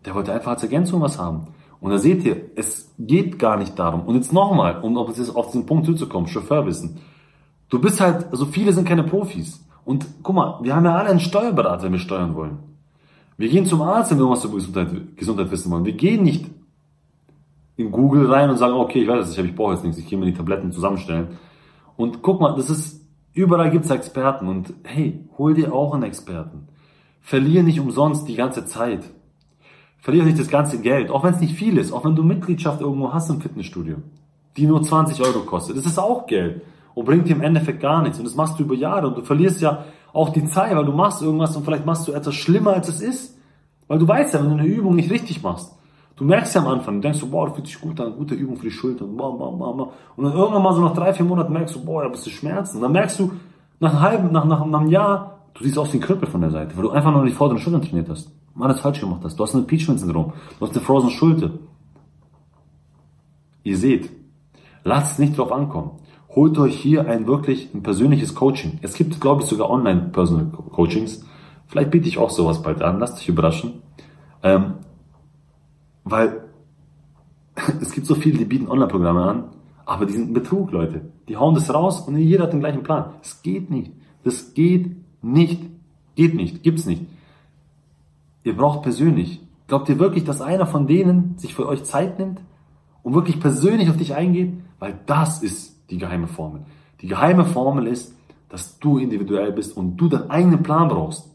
Der 0.04 0.14
wollte 0.14 0.33
einfach 0.33 0.52
als 0.52 0.62
Ergänzung 0.62 1.00
was 1.00 1.18
haben. 1.18 1.49
Und 1.80 1.90
da 1.90 1.99
seht 1.99 2.25
ihr, 2.25 2.50
es 2.57 2.92
geht 2.99 3.38
gar 3.38 3.57
nicht 3.57 3.78
darum. 3.78 4.02
Und 4.02 4.16
jetzt 4.16 4.33
nochmal, 4.33 4.80
um 4.80 4.97
auf 4.99 5.12
diesen 5.12 5.66
Punkt 5.66 5.87
zuzukommen, 5.87 6.28
Chauffeurwissen. 6.28 6.99
Du 7.68 7.80
bist 7.80 8.00
halt, 8.00 8.26
also 8.30 8.47
viele 8.47 8.73
sind 8.73 8.88
keine 8.88 9.04
Profis. 9.04 9.64
Und 9.85 10.07
guck 10.23 10.35
mal, 10.35 10.59
wir 10.62 10.75
haben 10.75 10.85
ja 10.85 10.97
alle 10.97 11.11
einen 11.11 11.21
Steuerberater, 11.21 11.85
wenn 11.85 11.92
wir 11.92 11.99
steuern 11.99 12.35
wollen. 12.35 12.59
Wir 13.37 13.49
gehen 13.49 13.66
zum 13.66 13.83
Arzt, 13.83 14.11
wenn 14.11 14.18
wir 14.18 14.28
was 14.28 14.45
über 14.45 14.57
Gesundheit, 14.57 15.16
Gesundheit 15.16 15.50
wissen 15.50 15.71
wollen. 15.71 15.85
Wir 15.85 15.92
gehen 15.92 16.25
nicht 16.25 16.47
in 17.78 17.92
Google 17.92 18.30
rein 18.30 18.50
und 18.50 18.58
sagen, 18.58 18.75
okay, 18.75 19.02
ich 19.02 19.08
weiß 19.08 19.25
es 19.25 19.37
nicht, 19.37 19.50
ich 19.50 19.54
brauche 19.54 19.75
jetzt 19.75 19.85
nichts, 19.85 19.99
ich 19.99 20.06
gehe 20.06 20.18
mir 20.18 20.26
die 20.26 20.35
Tabletten 20.35 20.73
zusammenstellen. 20.73 21.38
Und 21.97 22.23
guck 22.23 22.40
mal, 22.40 22.54
das 22.56 22.70
ist, 22.70 23.06
überall 23.32 23.70
gibt's 23.70 23.88
Experten 23.88 24.49
und 24.49 24.75
hey, 24.82 25.25
hol 25.38 25.54
dir 25.54 25.73
auch 25.73 25.94
einen 25.94 26.02
Experten. 26.02 26.66
Verlier 27.20 27.62
nicht 27.62 27.78
umsonst 27.78 28.26
die 28.28 28.35
ganze 28.35 28.64
Zeit. 28.64 29.04
Verlier 29.99 30.25
nicht 30.25 30.40
das 30.40 30.49
ganze 30.49 30.80
Geld, 30.80 31.11
auch 31.11 31.23
wenn 31.23 31.35
es 31.35 31.40
nicht 31.40 31.54
viel 31.54 31.78
ist, 31.78 31.92
auch 31.92 32.04
wenn 32.04 32.16
du 32.16 32.25
Mitgliedschaft 32.25 32.80
irgendwo 32.80 33.12
hast 33.12 33.30
im 33.30 33.40
Fitnessstudio, 33.40 33.99
die 34.56 34.66
nur 34.66 34.82
20 34.82 35.25
Euro 35.25 35.40
kostet. 35.40 35.76
Das 35.76 35.87
ist 35.87 35.99
auch 35.99 36.26
Geld 36.26 36.62
und 36.94 37.04
bringt 37.04 37.28
dir 37.28 37.37
im 37.37 37.42
Endeffekt 37.42 37.80
gar 37.80 38.02
nichts. 38.02 38.18
Und 38.18 38.25
das 38.25 38.35
machst 38.35 38.58
du 38.58 38.64
über 38.64 38.75
Jahre 38.75 39.06
und 39.06 39.16
du 39.16 39.23
verlierst 39.23 39.61
ja 39.61 39.85
auch 40.12 40.30
die 40.30 40.44
Zeit, 40.47 40.75
weil 40.75 40.85
du 40.85 40.92
machst 40.92 41.23
irgendwas 41.23 41.56
und 41.56 41.64
vielleicht 41.64 41.87
machst 41.87 42.08
du 42.08 42.12
etwas 42.12 42.35
schlimmer, 42.35 42.73
als 42.73 42.88
es 42.88 43.00
ist. 43.00 43.38
Weil 43.87 44.00
du 44.00 44.08
weißt 44.08 44.35
ja, 44.35 44.40
wenn 44.40 44.50
du 44.50 44.56
eine 44.56 44.66
Übung 44.66 44.97
nicht 44.97 45.11
richtig 45.11 45.42
machst, 45.44 45.78
du 46.19 46.25
merkst 46.25 46.55
ja 46.55 46.61
am 46.61 46.69
Anfang, 46.69 46.97
du 46.97 47.01
denkst 47.03 47.21
so, 47.21 47.29
boah, 47.29 47.47
du 47.47 47.55
fühlst 47.55 47.71
dich 47.71 47.81
gut 47.81 48.01
an, 48.01 48.15
gute 48.17 48.35
Übung 48.35 48.57
für 48.57 48.65
die 48.65 48.71
Schultern, 48.71 49.17
boah, 49.17 49.37
boah, 49.37 49.57
boah, 49.57 49.77
boah. 49.77 49.93
und 50.17 50.25
dann 50.25 50.33
irgendwann 50.35 50.63
mal 50.63 50.75
so 50.75 50.83
nach 50.83 50.95
drei, 50.95 51.13
vier 51.13 51.25
Monaten 51.25 51.53
merkst 51.53 51.75
du, 51.75 51.85
boah, 51.85 52.03
da 52.03 52.09
bist 52.09 52.27
du 52.27 52.31
Schmerzen. 52.31 52.77
Und 52.77 52.83
dann 52.83 52.93
merkst 52.93 53.19
du, 53.21 53.33
nach 53.81 53.93
einem 53.93 54.01
halben, 54.01 54.33
nach, 54.33 54.45
nach, 54.45 54.67
nach 54.67 54.81
einem 54.81 54.91
Jahr, 54.91 55.39
du 55.55 55.65
siehst 55.65 55.79
aus 55.79 55.95
ein 55.95 56.01
Krüppel 56.01 56.29
von 56.29 56.41
der 56.41 56.51
Seite, 56.51 56.77
weil 56.77 56.83
du 56.83 56.91
einfach 56.91 57.13
nur 57.13 57.25
die 57.25 57.33
vorderen 57.33 57.61
Schultern 57.61 57.83
trainiert 57.83 58.09
hast. 58.09 58.31
Alles 58.59 58.81
falsch 58.81 59.01
gemacht 59.01 59.21
hast. 59.23 59.39
Du 59.39 59.45
hast 59.45 59.55
ein 59.55 59.61
Impeachment-Syndrom. 59.61 60.33
Du 60.59 60.67
hast 60.67 60.75
eine 60.75 60.85
Frozen 60.85 61.11
Schulter. 61.11 61.51
Ihr 63.63 63.77
seht, 63.77 64.11
lasst 64.83 65.13
es 65.13 65.19
nicht 65.21 65.39
drauf 65.39 65.53
ankommen 65.53 65.93
holt 66.39 66.57
euch 66.59 66.77
hier 66.77 67.09
ein 67.09 67.27
wirklich 67.27 67.75
ein 67.75 67.83
persönliches 67.83 68.35
Coaching. 68.35 68.79
Es 68.83 68.95
gibt, 68.95 69.21
glaube 69.21 69.43
ich, 69.43 69.49
sogar 69.49 69.71
Online-Personal 69.71 70.47
Coachings. 70.71 71.25
Vielleicht 71.67 71.91
biete 71.91 72.07
ich 72.07 72.19
auch 72.19 72.31
sowas 72.31 72.63
bald 72.63 72.81
an. 72.81 73.01
Lasst 73.01 73.19
euch 73.19 73.29
überraschen. 73.29 73.83
Ähm, 74.45 74.75
weil 76.11 76.45
es 77.81 77.93
gibt 77.93 78.07
so 78.07 78.15
viele, 78.15 78.38
die 78.38 78.45
bieten 78.45 78.69
Online-Programme 78.69 79.23
an, 79.23 79.45
aber 79.85 80.07
die 80.07 80.12
sind 80.12 80.33
Betrug, 80.35 80.71
Leute. 80.71 81.00
Die 81.29 81.37
hauen 81.37 81.55
das 81.55 81.73
raus 81.73 82.00
und 82.03 82.17
jeder 82.17 82.45
hat 82.45 82.53
den 82.53 82.61
gleichen 82.61 82.83
Plan. 82.83 83.15
Es 83.23 83.43
geht 83.43 83.71
nicht. 83.71 83.93
Das 84.25 84.55
geht 84.55 84.97
nicht. 85.23 85.62
Geht 86.15 86.35
nicht. 86.35 86.62
Gibt's 86.62 86.87
nicht. 86.87 87.07
Ihr 88.45 88.57
braucht 88.57 88.83
persönlich. 88.83 89.41
Glaubt 89.67 89.88
ihr 89.88 89.99
wirklich, 89.99 90.25
dass 90.25 90.41
einer 90.41 90.67
von 90.67 90.87
denen 90.87 91.37
sich 91.38 91.55
für 91.55 91.67
euch 91.67 91.85
Zeit 91.85 92.19
nimmt 92.19 92.41
und 93.03 93.15
wirklich 93.15 93.41
persönlich 93.41 93.91
auf 93.91 93.97
dich 93.97 94.15
eingeht? 94.15 94.55
Weil 94.79 94.99
das 95.07 95.43
ist 95.43 95.91
die 95.91 95.99
geheime 95.99 96.29
Formel. 96.29 96.62
Die 97.00 97.09
geheime 97.09 97.45
Formel 97.45 97.87
ist, 97.87 98.15
dass 98.49 98.79
du 98.79 98.99
individuell 98.99 99.53
bist 99.53 99.77
und 99.77 99.97
du 99.97 100.09
deinen 100.09 100.30
eigenen 100.30 100.63
Plan 100.63 100.89
brauchst. 100.89 101.30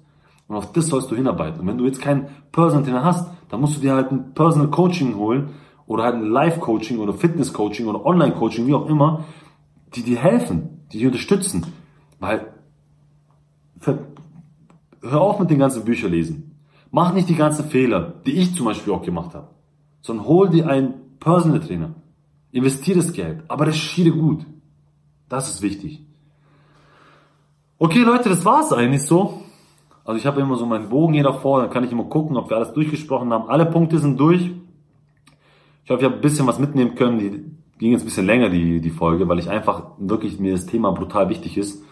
Und 0.48 0.56
auf 0.56 0.72
das 0.74 0.88
sollst 0.88 1.10
du 1.12 1.16
hinarbeiten. 1.16 1.62
Und 1.62 1.68
wenn 1.68 1.78
du 1.78 1.86
jetzt 1.86 2.02
keinen 2.02 2.28
Personal 2.52 2.84
Trainer 2.84 3.04
hast, 3.04 3.30
dann 3.54 3.62
musst 3.62 3.78
du 3.78 3.82
dir 3.82 3.94
halt 3.94 4.12
ein 4.12 4.34
Personal 4.34 4.72
Coaching 4.72 5.16
holen 5.16 5.52
oder 5.86 6.06
halt 6.06 6.16
ein 6.16 6.26
Live 6.26 6.60
Coaching 6.60 6.98
oder 6.98 7.14
Fitness 7.14 7.54
Coaching 7.54 7.86
oder 7.86 8.04
Online 8.04 8.34
Coaching, 8.34 8.66
wie 8.66 8.74
auch 8.74 8.88
immer, 8.88 9.26
die 9.94 10.02
dir 10.02 10.18
helfen, 10.18 10.88
die 10.92 10.98
dich 10.98 11.06
unterstützen. 11.06 11.64
Weil, 12.20 12.52
hör 15.04 15.22
auf 15.22 15.40
mit 15.40 15.52
den 15.52 15.60
ganzen 15.60 15.86
Büchern 15.86 16.10
lesen. 16.10 16.60
Mach 16.90 17.14
nicht 17.14 17.30
die 17.30 17.36
ganzen 17.36 17.66
Fehler, 17.66 18.16
die 18.26 18.32
ich 18.32 18.56
zum 18.56 18.66
Beispiel 18.66 18.92
auch 18.92 19.04
gemacht 19.04 19.36
habe, 19.36 19.50
sondern 20.02 20.26
hol 20.26 20.50
dir 20.50 20.68
einen 20.68 21.20
Personal 21.20 21.60
Trainer. 21.60 21.94
Investiere 22.52 22.98
das 22.98 23.14
Geld, 23.14 23.44
aber 23.50 23.68
recherchiere 23.68 24.18
gut. 24.18 24.48
Das 25.30 25.48
ist 25.48 25.62
wichtig. 25.62 26.04
Okay, 27.78 28.02
Leute, 28.02 28.30
das 28.30 28.46
war's 28.46 28.74
eigentlich 28.74 29.04
so. 29.04 29.43
Also 30.06 30.18
ich 30.18 30.26
habe 30.26 30.42
immer 30.42 30.56
so 30.56 30.66
meinen 30.66 30.90
Bogen 30.90 31.14
hier 31.14 31.24
davor, 31.24 31.62
dann 31.62 31.70
kann 31.70 31.84
ich 31.84 31.92
immer 31.92 32.04
gucken, 32.06 32.36
ob 32.36 32.50
wir 32.50 32.58
alles 32.58 32.74
durchgesprochen 32.74 33.32
haben. 33.32 33.50
Alle 33.50 33.66
Punkte 33.66 34.00
sind 34.00 34.20
durch. 34.20 34.52
Ich 35.86 35.92
hoffe, 35.92 36.02
ich 36.02 36.06
habe 36.06 36.16
ein 36.16 36.22
bisschen 36.22 36.48
was 36.48 36.60
mitnehmen 36.60 36.96
können. 36.96 37.20
Die 37.20 37.44
ging 37.78 37.92
jetzt 37.92 38.02
ein 38.02 38.06
bisschen 38.06 38.26
länger, 38.26 38.50
die, 38.50 38.82
die 38.82 38.90
Folge, 38.90 39.28
weil 39.28 39.40
ich 39.40 39.50
einfach 39.50 39.84
wirklich 39.98 40.40
mir 40.40 40.54
das 40.54 40.66
Thema 40.66 40.92
brutal 40.92 41.30
wichtig 41.30 41.58
ist, 41.58 41.84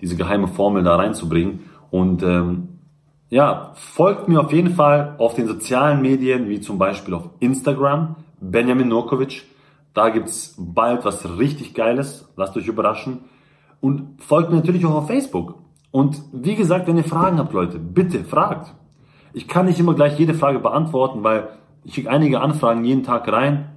diese 0.00 0.16
geheime 0.16 0.48
Formel 0.48 0.82
da 0.82 0.96
reinzubringen. 0.96 1.60
Und 1.90 2.22
ähm, 2.22 2.80
ja, 3.28 3.72
folgt 3.74 4.28
mir 4.28 4.40
auf 4.40 4.52
jeden 4.52 4.74
Fall 4.74 5.14
auf 5.18 5.34
den 5.34 5.46
sozialen 5.46 6.02
Medien, 6.02 6.48
wie 6.48 6.60
zum 6.60 6.78
Beispiel 6.78 7.14
auf 7.14 7.30
Instagram, 7.38 8.16
Benjamin 8.40 8.88
Nurkovic. 8.88 9.44
Da 9.94 10.08
gibt's 10.08 10.56
bald 10.58 11.04
was 11.04 11.38
richtig 11.38 11.74
Geiles. 11.74 12.28
Lasst 12.36 12.56
euch 12.56 12.66
überraschen. 12.66 13.20
Und 13.80 14.22
folgt 14.22 14.50
mir 14.50 14.56
natürlich 14.56 14.84
auch 14.84 14.94
auf 14.94 15.06
Facebook. 15.06 15.59
Und 15.90 16.22
wie 16.32 16.54
gesagt, 16.54 16.86
wenn 16.86 16.96
ihr 16.96 17.04
Fragen 17.04 17.38
habt, 17.38 17.52
Leute, 17.52 17.78
bitte 17.78 18.24
fragt. 18.24 18.74
Ich 19.32 19.48
kann 19.48 19.66
nicht 19.66 19.80
immer 19.80 19.94
gleich 19.94 20.18
jede 20.18 20.34
Frage 20.34 20.58
beantworten, 20.58 21.22
weil 21.22 21.48
ich 21.84 21.94
kriege 21.94 22.10
einige 22.10 22.40
Anfragen 22.40 22.84
jeden 22.84 23.02
Tag 23.02 23.30
rein. 23.30 23.70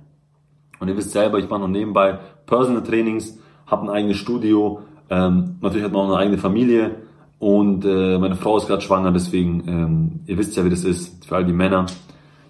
Und 0.79 0.87
ihr 0.87 0.97
wisst 0.97 1.11
selber, 1.11 1.39
ich 1.39 1.49
mache 1.49 1.61
noch 1.61 1.67
nebenbei 1.67 2.19
Personal 2.45 2.83
Trainings, 2.83 3.39
habe 3.65 3.83
ein 3.85 3.89
eigenes 3.89 4.17
Studio. 4.17 4.81
Ähm, 5.09 5.55
natürlich 5.61 5.85
hat 5.85 5.93
man 5.93 6.01
auch 6.01 6.09
eine 6.09 6.17
eigene 6.17 6.37
Familie. 6.37 6.95
Und 7.39 7.85
äh, 7.85 8.17
meine 8.17 8.35
Frau 8.35 8.57
ist 8.57 8.67
gerade 8.67 8.81
schwanger, 8.81 9.11
deswegen, 9.11 9.67
ähm, 9.67 10.19
ihr 10.27 10.37
wisst 10.37 10.55
ja, 10.55 10.63
wie 10.63 10.69
das 10.69 10.85
ist, 10.85 11.25
für 11.25 11.35
all 11.35 11.45
die 11.45 11.53
Männer, 11.53 11.85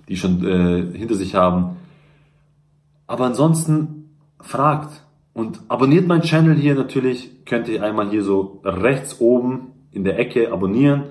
die 0.08 0.18
schon 0.18 0.46
äh, 0.46 0.98
hinter 0.98 1.16
sich 1.16 1.36
haben. 1.36 1.78
Aber 3.08 3.26
ansonsten 3.26 4.10
fragt 4.40 5.04
und 5.34 5.62
abonniert 5.68 6.08
meinen 6.08 6.22
Channel 6.22 6.56
hier 6.56 6.76
natürlich. 6.76 7.46
Könnt 7.46 7.68
ihr 7.68 7.84
einmal 7.84 8.10
hier 8.10 8.24
so 8.24 8.62
rechts 8.64 9.20
oben 9.20 9.72
in 9.92 10.04
der 10.04 10.20
Ecke 10.20 10.52
abonnieren. 10.52 11.04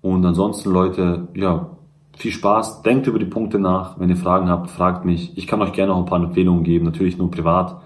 Und 0.00 0.24
ansonsten 0.24 0.70
Leute, 0.70 1.28
ja, 1.34 1.76
viel 2.16 2.32
Spaß. 2.32 2.82
Denkt 2.82 3.06
über 3.06 3.18
die 3.18 3.26
Punkte 3.26 3.58
nach. 3.58 4.00
Wenn 4.00 4.08
ihr 4.08 4.16
Fragen 4.16 4.48
habt, 4.48 4.70
fragt 4.70 5.04
mich. 5.04 5.36
Ich 5.36 5.46
kann 5.46 5.62
euch 5.62 5.72
gerne 5.72 5.92
auch 5.92 5.98
ein 5.98 6.06
paar 6.06 6.22
Empfehlungen 6.22 6.64
geben, 6.64 6.84
natürlich 6.84 7.18
nur 7.18 7.30
privat. 7.30 7.80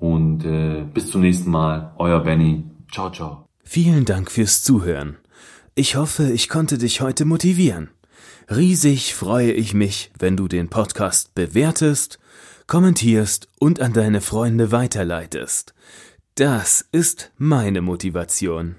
Und 0.00 0.44
äh, 0.44 0.84
bis 0.92 1.10
zum 1.10 1.20
nächsten 1.20 1.50
Mal. 1.50 1.92
Euer 1.98 2.20
Benny. 2.20 2.64
Ciao, 2.90 3.10
ciao. 3.10 3.44
Vielen 3.62 4.04
Dank 4.04 4.30
fürs 4.30 4.62
Zuhören. 4.62 5.16
Ich 5.74 5.96
hoffe, 5.96 6.30
ich 6.32 6.48
konnte 6.48 6.78
dich 6.78 7.00
heute 7.00 7.24
motivieren. 7.24 7.90
Riesig 8.50 9.14
freue 9.14 9.52
ich 9.52 9.74
mich, 9.74 10.10
wenn 10.18 10.36
du 10.36 10.48
den 10.48 10.68
Podcast 10.68 11.34
bewertest 11.34 12.18
kommentierst 12.68 13.48
und 13.58 13.80
an 13.80 13.94
deine 13.94 14.20
Freunde 14.20 14.70
weiterleitest. 14.70 15.74
Das 16.36 16.84
ist 16.92 17.32
meine 17.38 17.80
Motivation. 17.80 18.76